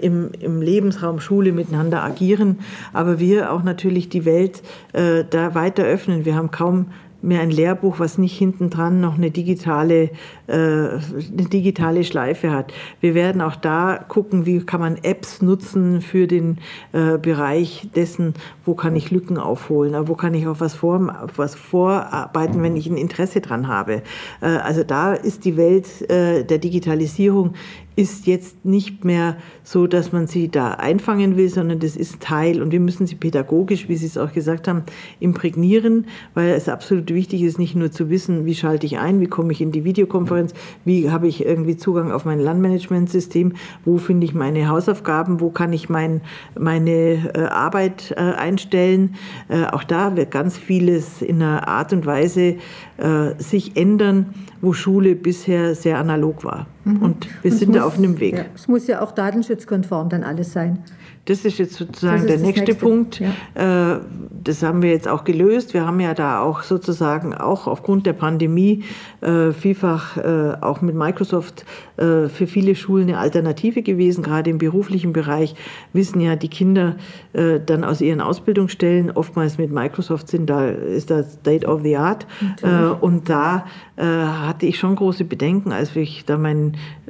[0.00, 2.58] im, im Lebensraum Schule miteinander agieren,
[2.92, 4.62] aber wir auch natürlich die Welt
[4.92, 6.24] da weiter öffnen.
[6.24, 6.86] Wir haben kaum
[7.20, 10.10] mehr ein Lehrbuch, was nicht hinten dran noch eine digitale,
[10.46, 12.72] äh, eine digitale Schleife hat.
[13.00, 16.58] Wir werden auch da gucken, wie kann man Apps nutzen für den
[16.92, 18.34] äh, Bereich dessen,
[18.68, 21.00] wo kann ich Lücken aufholen, wo kann ich auch was, vor,
[21.34, 24.02] was vorarbeiten, wenn ich ein Interesse dran habe.
[24.42, 27.54] Äh, also da ist die Welt äh, der Digitalisierung
[27.98, 32.62] ist jetzt nicht mehr so, dass man sie da einfangen will, sondern das ist Teil
[32.62, 34.84] und wir müssen sie pädagogisch, wie Sie es auch gesagt haben,
[35.18, 39.26] imprägnieren, weil es absolut wichtig ist, nicht nur zu wissen, wie schalte ich ein, wie
[39.26, 40.54] komme ich in die Videokonferenz,
[40.84, 43.54] wie habe ich irgendwie Zugang auf mein Landmanagementsystem,
[43.84, 46.20] wo finde ich meine Hausaufgaben, wo kann ich mein,
[46.56, 48.20] meine äh, Arbeit äh.
[49.48, 52.56] Äh, auch da wird ganz vieles in einer Art und Weise
[52.96, 56.66] äh, sich ändern, wo Schule bisher sehr analog war.
[56.88, 57.02] Mhm.
[57.02, 58.36] Und wir und sind muss, da auf einem Weg.
[58.36, 60.78] Ja, es muss ja auch datenschutzkonform dann alles sein.
[61.28, 63.20] Das ist jetzt sozusagen ist der nächste, nächste, Punkt.
[63.20, 63.96] Ja.
[63.96, 64.00] Äh,
[64.42, 65.74] das haben wir jetzt auch gelöst.
[65.74, 68.84] Wir haben ja da auch sozusagen auch aufgrund der Pandemie
[69.20, 71.64] äh, vielfach äh, auch mit Microsoft
[72.00, 74.22] für viele Schulen eine Alternative gewesen.
[74.22, 75.56] Gerade im beruflichen Bereich
[75.92, 76.94] wissen ja die Kinder
[77.32, 80.48] dann aus ihren Ausbildungsstellen oftmals mit Microsoft sind.
[80.48, 82.24] Da ist das State of the Art.
[82.40, 83.02] Natürlich.
[83.02, 83.66] Und da
[83.98, 86.38] hatte ich schon große Bedenken, als ich da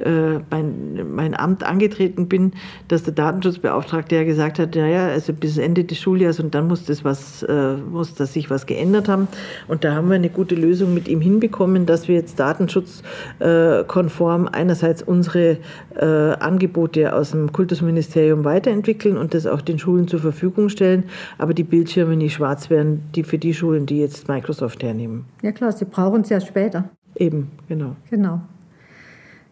[0.05, 2.53] mein, mein, mein Amt angetreten bin,
[2.87, 6.85] dass der Datenschutzbeauftragte der gesagt hat, naja, also bis Ende des Schuljahres und dann muss
[6.85, 9.27] das was, äh, muss das sich was geändert haben.
[9.67, 15.03] Und da haben wir eine gute Lösung mit ihm hinbekommen, dass wir jetzt datenschutzkonform einerseits
[15.03, 15.57] unsere
[15.95, 21.03] äh, Angebote aus dem Kultusministerium weiterentwickeln und das auch den Schulen zur Verfügung stellen,
[21.37, 25.25] aber die Bildschirme nicht schwarz werden, die für die Schulen, die jetzt Microsoft hernehmen.
[25.41, 26.89] Ja klar, sie brauchen es ja später.
[27.15, 27.95] Eben, genau.
[28.09, 28.41] Genau.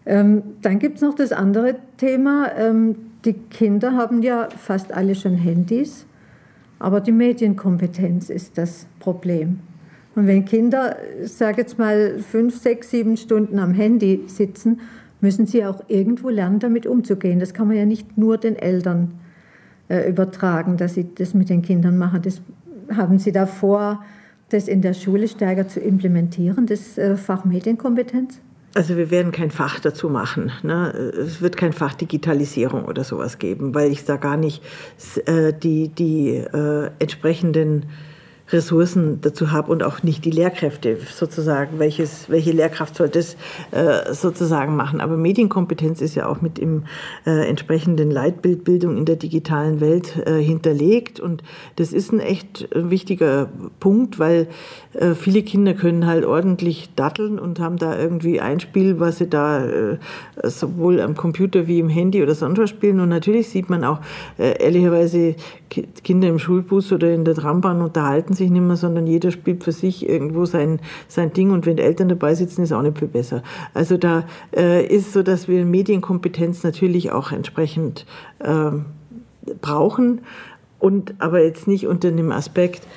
[0.07, 5.15] Ähm, dann gibt es noch das andere Thema, ähm, die Kinder haben ja fast alle
[5.15, 6.05] schon Handys,
[6.79, 9.59] aber die Medienkompetenz ist das Problem.
[10.15, 14.79] Und wenn Kinder, sage jetzt mal, fünf, sechs, sieben Stunden am Handy sitzen,
[15.19, 17.39] müssen sie auch irgendwo lernen, damit umzugehen.
[17.39, 19.11] Das kann man ja nicht nur den Eltern
[19.89, 22.21] äh, übertragen, dass sie das mit den Kindern machen.
[22.21, 22.41] Das
[22.95, 24.05] haben sie da vor,
[24.49, 28.39] das in der Schule stärker zu implementieren, das äh, Fach Medienkompetenz?
[28.77, 30.51] Also wir werden kein Fach dazu machen.
[30.61, 30.91] Ne?
[30.91, 34.61] Es wird kein Fach Digitalisierung oder sowas geben, weil ich da gar nicht
[35.25, 37.87] äh, die, die äh, entsprechenden
[38.49, 41.79] Ressourcen dazu habe und auch nicht die Lehrkräfte sozusagen.
[41.79, 43.35] Welches, welche Lehrkraft soll das
[43.71, 45.01] äh, sozusagen machen?
[45.01, 46.83] Aber Medienkompetenz ist ja auch mit im
[47.25, 51.43] äh, entsprechenden Leitbildbildung in der digitalen Welt äh, hinterlegt und
[51.75, 54.47] das ist ein echt wichtiger Punkt, weil
[54.93, 59.27] äh, viele Kinder können halt ordentlich datteln und haben da irgendwie ein Spiel, was sie
[59.27, 59.97] da äh,
[60.43, 63.99] sowohl am Computer wie im Handy oder sonst was spielen und natürlich sieht man auch
[64.37, 65.35] äh, ehrlicherweise
[65.69, 69.71] Kinder im Schulbus oder in der Trambahn unterhalten sich nicht mehr, sondern jeder spielt für
[69.71, 73.43] sich irgendwo sein, sein Ding und wenn Eltern dabei sitzen, ist auch nicht viel besser.
[73.73, 74.25] Also da
[74.55, 78.05] äh, ist so, dass wir Medienkompetenz natürlich auch entsprechend
[78.39, 78.71] äh,
[79.61, 80.21] brauchen
[80.79, 82.87] und aber jetzt nicht unter dem Aspekt,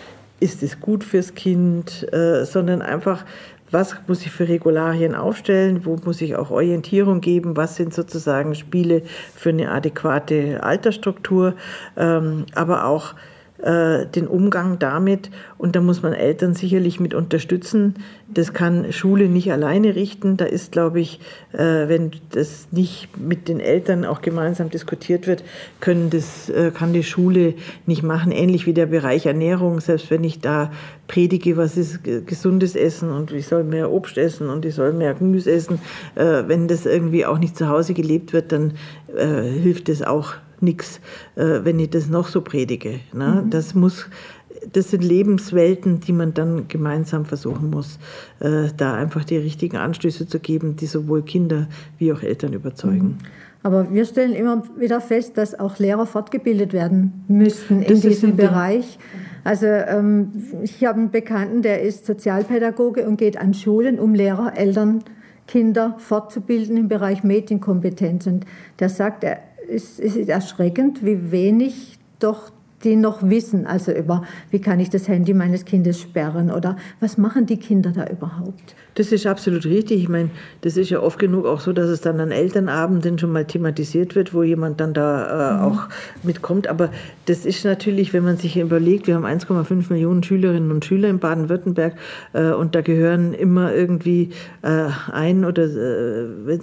[0.40, 3.24] ist es gut fürs Kind, äh, sondern einfach,
[3.70, 8.54] was muss ich für Regularien aufstellen, wo muss ich auch Orientierung geben, was sind sozusagen
[8.54, 9.02] Spiele
[9.34, 11.54] für eine adäquate Altersstruktur,
[11.96, 13.14] ähm, aber auch
[13.62, 15.30] äh, den Umgang damit.
[15.58, 17.94] Und da muss man Eltern sicherlich mit unterstützen.
[18.32, 20.38] Das kann Schule nicht alleine richten.
[20.38, 21.20] Da ist, glaube ich,
[21.52, 25.44] äh, wenn das nicht mit den Eltern auch gemeinsam diskutiert wird,
[25.80, 28.32] können das, äh, kann die Schule nicht machen.
[28.32, 29.80] Ähnlich wie der Bereich Ernährung.
[29.80, 30.70] Selbst wenn ich da
[31.06, 35.12] predige, was ist gesundes Essen und ich soll mehr Obst essen und ich soll mehr
[35.14, 35.80] Gemüse essen,
[36.14, 38.74] wenn das irgendwie auch nicht zu Hause gelebt wird, dann
[39.16, 41.00] hilft das auch nichts,
[41.36, 43.00] äh, wenn ich das noch so predige.
[43.12, 43.42] Ne?
[43.44, 43.50] Mhm.
[43.50, 44.06] Das muss,
[44.72, 47.98] das sind Lebenswelten, die man dann gemeinsam versuchen muss,
[48.40, 51.68] äh, da einfach die richtigen Anstöße zu geben, die sowohl Kinder
[51.98, 53.06] wie auch Eltern überzeugen.
[53.06, 53.18] Mhm.
[53.62, 58.98] Aber wir stellen immer wieder fest, dass auch Lehrer fortgebildet werden müssten in diesem Bereich.
[59.44, 64.56] Also ähm, ich habe einen Bekannten, der ist Sozialpädagoge und geht an Schulen, um Lehrer,
[64.56, 65.04] Eltern,
[65.46, 68.26] Kinder fortzubilden im Bereich Medienkompetenz.
[68.26, 68.46] Und
[68.78, 69.40] der sagt, er,
[69.70, 72.50] es ist erschreckend, wie wenig doch
[72.84, 77.18] die noch wissen, also über, wie kann ich das Handy meines Kindes sperren oder was
[77.18, 78.74] machen die Kinder da überhaupt?
[78.94, 80.02] Das ist absolut richtig.
[80.02, 80.30] Ich meine,
[80.62, 84.14] das ist ja oft genug auch so, dass es dann an Elternabenden schon mal thematisiert
[84.14, 85.62] wird, wo jemand dann da äh, mhm.
[85.62, 85.88] auch
[86.22, 86.66] mitkommt.
[86.66, 86.90] Aber
[87.26, 91.18] das ist natürlich, wenn man sich überlegt, wir haben 1,5 Millionen Schülerinnen und Schüler in
[91.18, 91.94] Baden-Württemberg
[92.32, 94.30] äh, und da gehören immer irgendwie
[94.62, 96.58] äh, ein oder äh,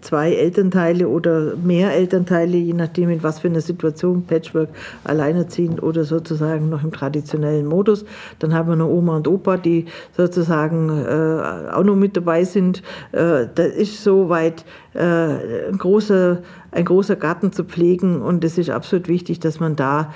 [0.00, 4.68] zwei Elternteile oder mehr Elternteile, je nachdem in was für einer Situation, Patchwork,
[5.04, 8.04] alleinerziehend oder sozusagen noch im traditionellen Modus.
[8.38, 12.82] Dann haben wir noch Oma und Opa, die sozusagen äh, auch noch mit dabei sind.
[13.12, 16.38] Äh, das ist soweit äh, ein großer,
[16.72, 20.12] ein großer Garten zu pflegen und es ist absolut wichtig, dass man da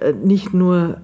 [0.00, 0.96] äh, nicht nur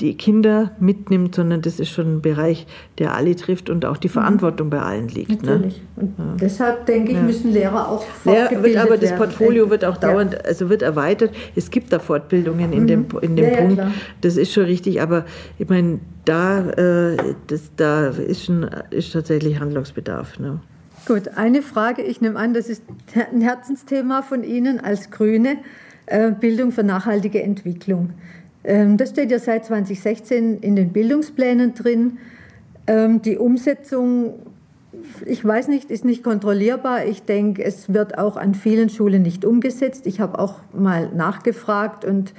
[0.00, 2.66] die Kinder mitnimmt, sondern das ist schon ein Bereich,
[2.98, 4.12] der alle trifft und auch die mhm.
[4.12, 5.42] Verantwortung bei allen liegt.
[5.42, 5.52] Ne?
[5.52, 5.82] Natürlich.
[5.96, 6.02] Ne?
[6.02, 6.24] Und ja.
[6.40, 7.22] deshalb denke ich, ja.
[7.22, 10.40] müssen Lehrer auch fortgebildet ja, Aber das Portfolio wird auch dauernd, ja.
[10.40, 11.34] also wird erweitert.
[11.54, 12.86] Es gibt da Fortbildungen in mhm.
[12.86, 13.82] dem, in dem Punkt.
[14.20, 15.24] Das ist schon richtig, aber
[15.58, 20.38] ich meine, da, äh, das, da ist, schon, ist tatsächlich Handlungsbedarf.
[20.38, 20.60] Ne?
[21.06, 22.82] Gut, eine Frage, ich nehme an, das ist
[23.32, 25.58] ein Herzensthema von Ihnen als Grüne,
[26.06, 28.10] äh, Bildung für nachhaltige Entwicklung.
[28.66, 32.18] Ähm, das steht ja seit 2016 in den Bildungsplänen drin.
[32.86, 34.34] Ähm, die Umsetzung,
[35.24, 37.06] ich weiß nicht, ist nicht kontrollierbar.
[37.06, 40.06] Ich denke, es wird auch an vielen Schulen nicht umgesetzt.
[40.06, 42.34] Ich habe auch mal nachgefragt und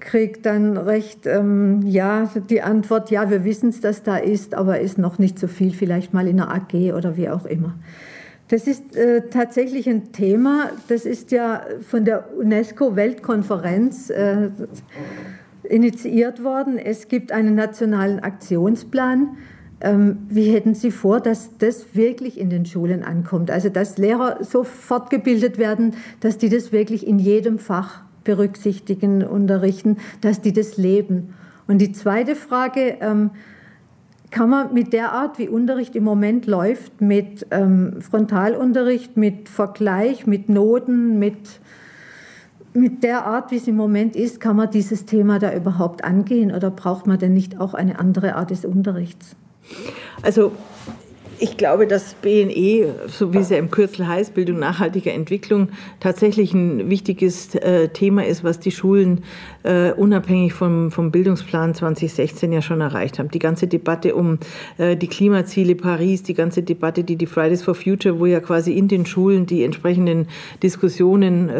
[0.00, 4.80] kriege dann recht, ähm, ja, die Antwort, ja, wir wissen es, dass da ist, aber
[4.80, 7.74] ist noch nicht so viel, vielleicht mal in einer AG oder wie auch immer.
[8.48, 14.50] Das ist äh, tatsächlich ein Thema, das ist ja von der UNESCO-Weltkonferenz äh,
[15.70, 16.78] initiiert worden.
[16.78, 19.36] Es gibt einen nationalen Aktionsplan.
[19.80, 23.50] Ähm, wie hätten Sie vor, dass das wirklich in den Schulen ankommt?
[23.50, 29.96] Also dass Lehrer so fortgebildet werden, dass die das wirklich in jedem Fach berücksichtigen, unterrichten,
[30.20, 31.34] dass die das leben.
[31.66, 33.30] Und die zweite Frage, ähm,
[34.30, 40.26] kann man mit der Art, wie Unterricht im Moment läuft, mit ähm, Frontalunterricht, mit Vergleich,
[40.26, 41.60] mit Noten, mit
[42.72, 46.54] mit der Art, wie es im Moment ist, kann man dieses Thema da überhaupt angehen
[46.54, 49.36] oder braucht man denn nicht auch eine andere Art des Unterrichts?
[50.22, 50.52] Also
[51.40, 56.52] ich glaube, dass BNE, so wie es ja im Kürzel heißt, Bildung nachhaltiger Entwicklung, tatsächlich
[56.52, 59.22] ein wichtiges äh, Thema ist, was die Schulen
[59.62, 63.30] äh, unabhängig vom, vom Bildungsplan 2016 ja schon erreicht haben.
[63.30, 64.38] Die ganze Debatte um
[64.76, 68.72] äh, die Klimaziele Paris, die ganze Debatte, die die Fridays for Future, wo ja quasi
[68.72, 70.28] in den Schulen die entsprechenden
[70.62, 71.50] Diskussionen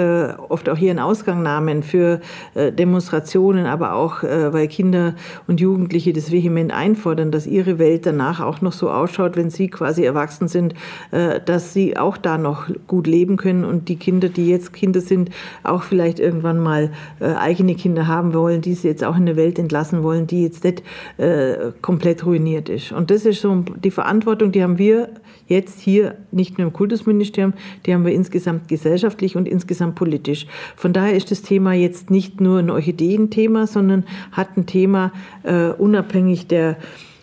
[0.48, 2.20] oft auch ihren Ausgang nahmen für
[2.54, 5.14] Demonstrationen, aber auch, weil Kinder
[5.46, 9.69] und Jugendliche das vehement einfordern, dass ihre Welt danach auch noch so ausschaut, wenn sie
[9.70, 10.74] quasi erwachsen sind,
[11.10, 15.00] äh, dass sie auch da noch gut leben können und die Kinder, die jetzt Kinder
[15.00, 15.30] sind,
[15.62, 19.36] auch vielleicht irgendwann mal äh, eigene Kinder haben wollen, die sie jetzt auch in eine
[19.36, 20.82] Welt entlassen wollen, die jetzt nicht
[21.18, 22.92] äh, komplett ruiniert ist.
[22.92, 25.08] Und das ist so die Verantwortung, die haben wir
[25.50, 27.52] jetzt hier nicht nur im Kultusministerium,
[27.84, 30.46] die haben wir insgesamt gesellschaftlich und insgesamt politisch.
[30.76, 35.70] Von daher ist das Thema jetzt nicht nur ein Orchideenthema, sondern hat ein Thema äh,
[35.70, 36.76] unabhängig der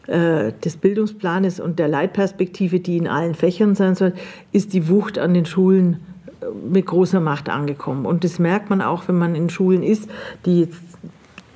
[0.08, 4.14] äh, des Bildungsplanes und der Leitperspektive, die in allen Fächern sein soll,
[4.52, 6.00] ist die Wucht an den Schulen
[6.42, 8.06] äh, mit großer Macht angekommen.
[8.06, 10.10] Und das merkt man auch, wenn man in Schulen ist,
[10.46, 10.87] die jetzt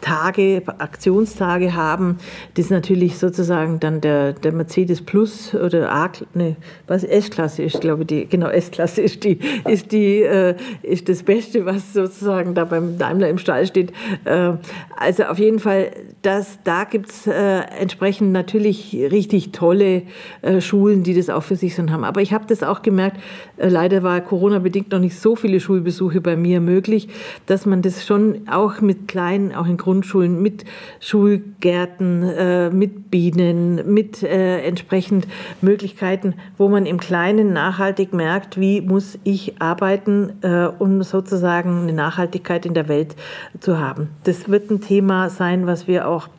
[0.01, 2.17] Tage, Aktionstage haben.
[2.55, 6.55] Das natürlich sozusagen dann der, der Mercedes Plus oder A, ne,
[6.87, 11.23] was S-Klasse ist, glaube ich, die, genau, S-Klasse ist die, ist die, äh, ist das
[11.23, 13.91] Beste, was sozusagen da beim Daimler im Stall steht.
[14.25, 14.53] Äh,
[14.97, 15.91] also auf jeden Fall,
[16.23, 20.03] das, da gibt's äh, entsprechend natürlich richtig tolle
[20.41, 22.03] äh, Schulen, die das auch für sich so haben.
[22.03, 23.17] Aber ich habe das auch gemerkt,
[23.57, 27.07] äh, leider war Corona-bedingt noch nicht so viele Schulbesuche bei mir möglich,
[27.45, 30.63] dass man das schon auch mit kleinen, auch in großen Grundschulen mit
[31.01, 35.27] Schulgärten, äh, mit Bienen, mit äh, entsprechend
[35.61, 41.91] Möglichkeiten, wo man im Kleinen nachhaltig merkt, wie muss ich arbeiten, äh, um sozusagen eine
[41.93, 43.17] Nachhaltigkeit in der Welt
[43.59, 44.07] zu haben.
[44.23, 46.29] Das wird ein Thema sein, was wir auch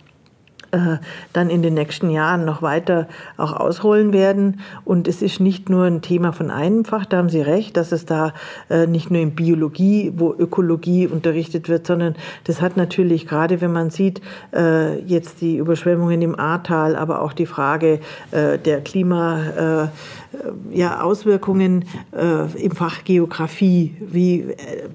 [0.72, 0.96] äh,
[1.34, 3.06] dann in den nächsten Jahren noch weiter
[3.36, 4.60] auch ausrollen werden.
[4.86, 7.92] Und es ist nicht nur ein Thema von einem Fach, da haben Sie recht, dass
[7.92, 8.32] es da
[8.70, 13.72] äh, nicht nur in Biologie, wo Ökologie unterrichtet wird, sondern das hat natürlich gerade, wenn
[13.72, 14.22] man sieht,
[14.54, 18.00] äh, jetzt die Überschwemmungen im Ahrtal, aber auch die Frage
[18.32, 19.90] der Klima,
[20.70, 23.94] ja, Auswirkungen im Fach Geografie.
[24.00, 24.46] Wie,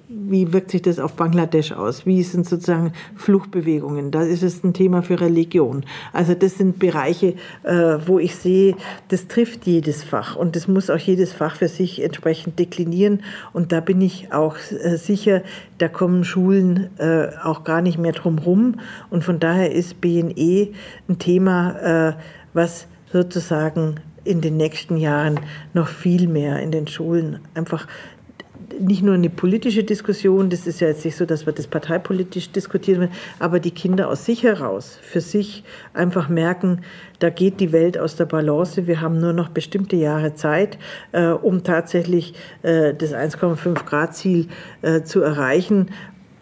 [0.08, 2.06] wie wirkt sich das auf Bangladesch aus?
[2.06, 4.12] Wie sind sozusagen Fluchtbewegungen?
[4.12, 5.67] Da ist es ein Thema für Religion.
[5.68, 5.84] Inklusion.
[6.14, 8.76] Also das sind Bereiche, äh, wo ich sehe,
[9.10, 13.24] das trifft jedes Fach und das muss auch jedes Fach für sich entsprechend deklinieren.
[13.54, 15.42] Und da bin ich auch äh, sicher,
[15.78, 18.80] da kommen Schulen äh, auch gar nicht mehr drum rum.
[19.10, 20.70] Und von daher ist BNE
[21.10, 22.16] ein Thema,
[22.54, 25.40] was sozusagen in den nächsten Jahren
[25.74, 27.88] noch viel mehr in den Schulen einfach
[28.80, 32.52] nicht nur eine politische Diskussion, das ist ja jetzt nicht so, dass wir das parteipolitisch
[32.52, 36.82] diskutieren, aber die Kinder aus sich heraus, für sich einfach merken,
[37.20, 38.86] da geht die Welt aus der Balance.
[38.86, 40.78] Wir haben nur noch bestimmte Jahre Zeit,
[41.12, 44.48] äh, um tatsächlich äh, das 1,5 Grad Ziel
[44.82, 45.90] äh, zu erreichen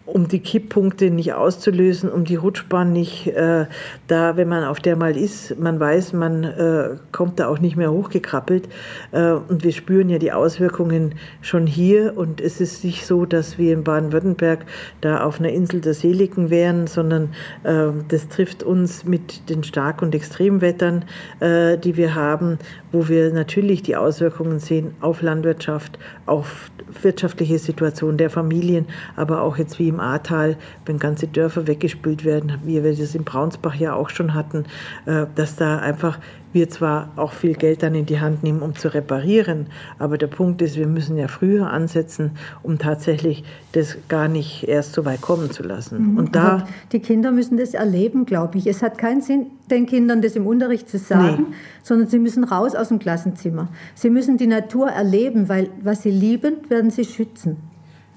[0.06, 3.66] um die Kipppunkte nicht auszulösen, um die Rutschbahn nicht äh,
[4.06, 7.76] da, wenn man auf der mal ist, man weiß, man äh, kommt da auch nicht
[7.76, 8.68] mehr hochgekrabbelt.
[9.10, 12.16] Äh, und wir spüren ja die Auswirkungen schon hier.
[12.16, 14.64] Und es ist nicht so, dass wir in Baden-Württemberg
[15.00, 17.30] da auf einer Insel der Seligen wären, sondern
[17.64, 21.04] äh, das trifft uns mit den Stark- und Extremwettern,
[21.40, 22.58] äh, die wir haben,
[22.92, 26.70] wo wir natürlich die Auswirkungen sehen auf Landwirtschaft, auf
[27.02, 28.86] wirtschaftliche Situation der Familien,
[29.16, 33.24] aber auch jetzt wie im Ahrtal, wenn ganze Dörfer weggespült werden, wie wir das in
[33.24, 34.64] Braunsbach ja auch schon hatten,
[35.06, 36.18] äh, dass da einfach
[36.56, 39.66] wir zwar auch viel Geld dann in die Hand nehmen, um zu reparieren,
[39.98, 42.30] aber der Punkt ist, wir müssen ja früher ansetzen,
[42.62, 46.12] um tatsächlich das gar nicht erst so weit kommen zu lassen.
[46.12, 46.18] Mhm.
[46.18, 48.66] Und da die Kinder müssen das erleben, glaube ich.
[48.66, 51.56] Es hat keinen Sinn, den Kindern das im Unterricht zu sagen, nee.
[51.82, 53.68] sondern sie müssen raus aus dem Klassenzimmer.
[53.94, 57.58] Sie müssen die Natur erleben, weil was sie lieben, werden sie schützen.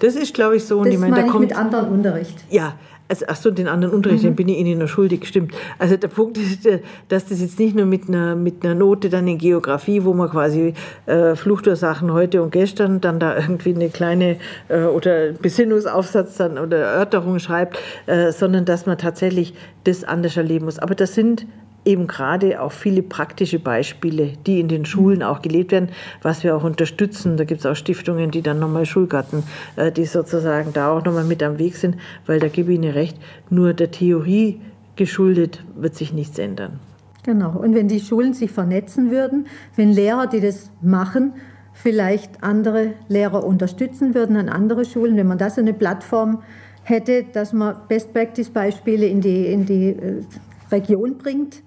[0.00, 0.78] Das ist, glaube ich, so.
[0.78, 2.44] Das und ich meine, da kommt, mit anderen Unterricht.
[2.50, 2.74] Ja,
[3.10, 4.28] also, ach so, den anderen Unterricht, mhm.
[4.28, 5.52] den bin ich Ihnen noch schuldig, stimmt.
[5.80, 6.78] Also der Punkt ist, äh,
[7.08, 10.30] dass das jetzt nicht nur mit einer, mit einer Note dann in Geografie, wo man
[10.30, 10.74] quasi
[11.06, 14.36] äh, Fluchtursachen heute und gestern dann da irgendwie eine kleine
[14.68, 20.66] äh, oder Besinnungsaufsatz dann oder Erörterung schreibt, äh, sondern dass man tatsächlich das anders erleben
[20.66, 20.78] muss.
[20.78, 21.46] Aber das sind
[21.84, 25.88] eben gerade auch viele praktische Beispiele, die in den Schulen auch gelebt werden,
[26.22, 27.36] was wir auch unterstützen.
[27.36, 29.42] Da gibt es auch Stiftungen, die dann nochmal Schulgarten,
[29.76, 32.92] äh, die sozusagen da auch nochmal mit am Weg sind, weil da gebe ich Ihnen
[32.92, 33.16] recht,
[33.48, 34.60] nur der Theorie
[34.96, 36.78] geschuldet wird sich nichts ändern.
[37.22, 37.58] Genau.
[37.58, 41.34] Und wenn die Schulen sich vernetzen würden, wenn Lehrer, die das machen,
[41.72, 46.42] vielleicht andere Lehrer unterstützen würden an andere Schulen, wenn man das eine Plattform
[46.82, 50.22] hätte, dass man Best-Practice-Beispiele in die, in die äh,
[50.70, 51.62] Region bringt,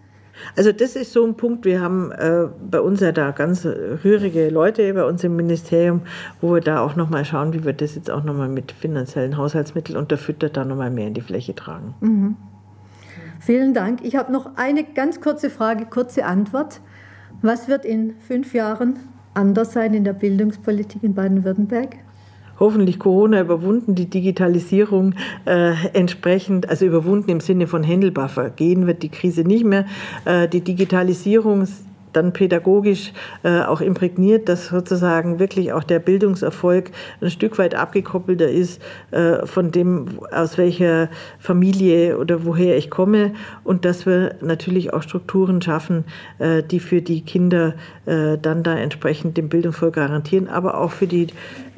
[0.56, 1.66] also das ist so ein Punkt.
[1.66, 6.02] Wir haben äh, bei uns ja da ganz rührige Leute bei uns im Ministerium,
[6.42, 9.98] wo wir da auch nochmal schauen, wie wir das jetzt auch nochmal mit finanziellen Haushaltsmitteln
[9.98, 11.96] unterfüttert da nochmal mehr in die Fläche tragen.
[12.02, 12.36] Mhm.
[13.40, 14.00] Vielen Dank.
[14.04, 16.80] Ich habe noch eine ganz kurze Frage, kurze Antwort.
[17.42, 19.00] Was wird in fünf Jahren
[19.34, 21.98] anders sein in der Bildungspolitik in Baden-Württemberg?
[22.60, 29.04] Hoffentlich Corona überwunden, die Digitalisierung äh, entsprechend, also überwunden im Sinne von händelbar vergehen wird
[29.04, 29.86] die Krise nicht mehr.
[30.26, 31.68] Äh, die Digitalisierung
[32.14, 36.92] dann pädagogisch äh, auch imprägniert, dass sozusagen wirklich auch der Bildungserfolg
[37.22, 41.10] ein Stück weit abgekoppelter ist äh, von dem, aus welcher
[41.40, 43.34] Familie oder woher ich komme.
[43.64, 46.06] Und dass wir natürlich auch Strukturen schaffen,
[46.40, 51.08] äh, die für die Kinder äh, dann da entsprechend den Bildungserfolg garantieren, aber auch für
[51.08, 51.28] die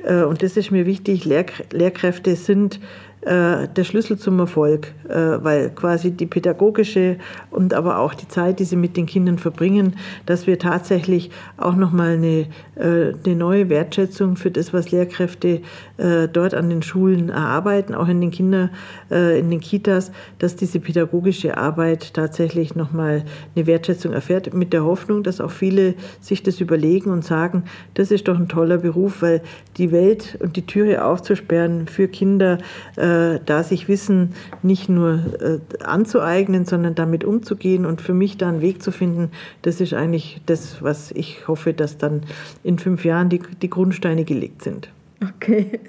[0.06, 2.80] äh, und das ist mir wichtig, Lehrkräfte sind
[3.26, 7.17] äh, der Schlüssel zum Erfolg, äh, weil quasi die pädagogische
[7.49, 9.95] und aber auch die Zeit, die sie mit den Kindern verbringen,
[10.28, 12.45] dass wir tatsächlich auch nochmal eine,
[12.76, 15.61] äh, eine neue Wertschätzung für das, was Lehrkräfte
[15.97, 18.69] dort an den Schulen erarbeiten, auch in den Kinder,
[19.09, 23.23] in den Kitas, dass diese pädagogische Arbeit tatsächlich nochmal
[23.55, 27.63] eine Wertschätzung erfährt, mit der Hoffnung, dass auch viele sich das überlegen und sagen,
[27.93, 29.41] das ist doch ein toller Beruf, weil
[29.78, 32.57] die Welt und die Türe aufzusperren für Kinder,
[32.97, 33.14] äh,
[33.45, 38.61] da sich Wissen nicht nur äh, anzueignen, sondern damit umzugehen und für mich da einen
[38.61, 42.22] Weg zu finden, das ist eigentlich das, was ich hoffe, dass dann
[42.63, 44.89] in fünf Jahren die, die Grundsteine gelegt sind.
[45.24, 45.80] Okay,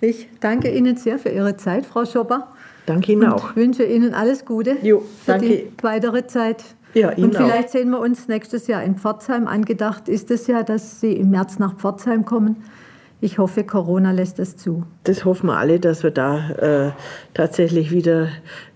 [0.00, 2.48] ich danke Ihnen sehr für Ihre Zeit, Frau Schopper.
[2.86, 3.56] Danke Ihnen und auch.
[3.56, 6.64] wünsche Ihnen alles Gute jo, für die weitere Zeit.
[6.94, 7.72] Ja, Ihnen und vielleicht auch.
[7.72, 9.46] sehen wir uns nächstes Jahr in Pforzheim.
[9.46, 12.56] Angedacht ist es ja, dass Sie im März nach Pforzheim kommen.
[13.22, 14.84] Ich hoffe, Corona lässt das zu.
[15.04, 16.90] Das hoffen wir alle, dass wir da äh,
[17.34, 18.28] tatsächlich wieder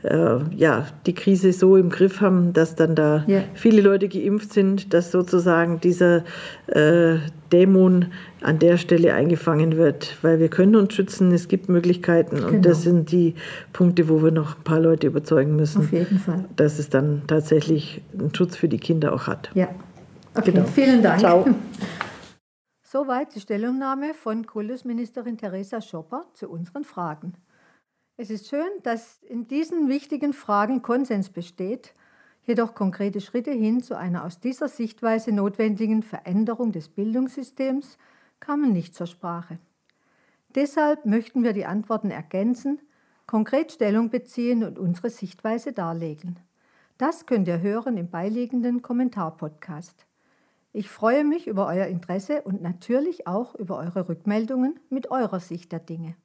[0.03, 3.41] äh, ja, die Krise so im Griff haben, dass dann da ja.
[3.55, 6.25] viele Leute geimpft sind, dass sozusagen dieser
[6.67, 7.17] äh,
[7.53, 8.07] Dämon
[8.43, 12.63] an der Stelle eingefangen wird, weil wir können uns schützen, es gibt Möglichkeiten und genau.
[12.63, 13.35] das sind die
[13.73, 16.45] Punkte, wo wir noch ein paar Leute überzeugen müssen, Auf jeden Fall.
[16.57, 19.51] dass es dann tatsächlich einen Schutz für die Kinder auch hat.
[19.55, 19.69] Ja,
[20.35, 20.53] okay.
[20.53, 20.67] Genau.
[20.67, 21.21] vielen Dank.
[21.21, 21.47] Ciao.
[22.95, 27.35] Soweit die Stellungnahme von Kultusministerin Theresa Schopper zu unseren Fragen.
[28.17, 31.93] Es ist schön, dass in diesen wichtigen Fragen Konsens besteht.
[32.45, 37.99] Jedoch konkrete Schritte hin zu einer aus dieser Sichtweise notwendigen Veränderung des Bildungssystems
[38.39, 39.59] kamen nicht zur Sprache.
[40.55, 42.81] Deshalb möchten wir die Antworten ergänzen,
[43.27, 46.39] konkret Stellung beziehen und unsere Sichtweise darlegen.
[46.97, 50.07] Das könnt ihr hören im beiliegenden Kommentarpodcast.
[50.77, 55.71] Ich freue mich über euer Interesse und natürlich auch über eure Rückmeldungen mit eurer Sicht
[55.71, 56.17] der Dinge.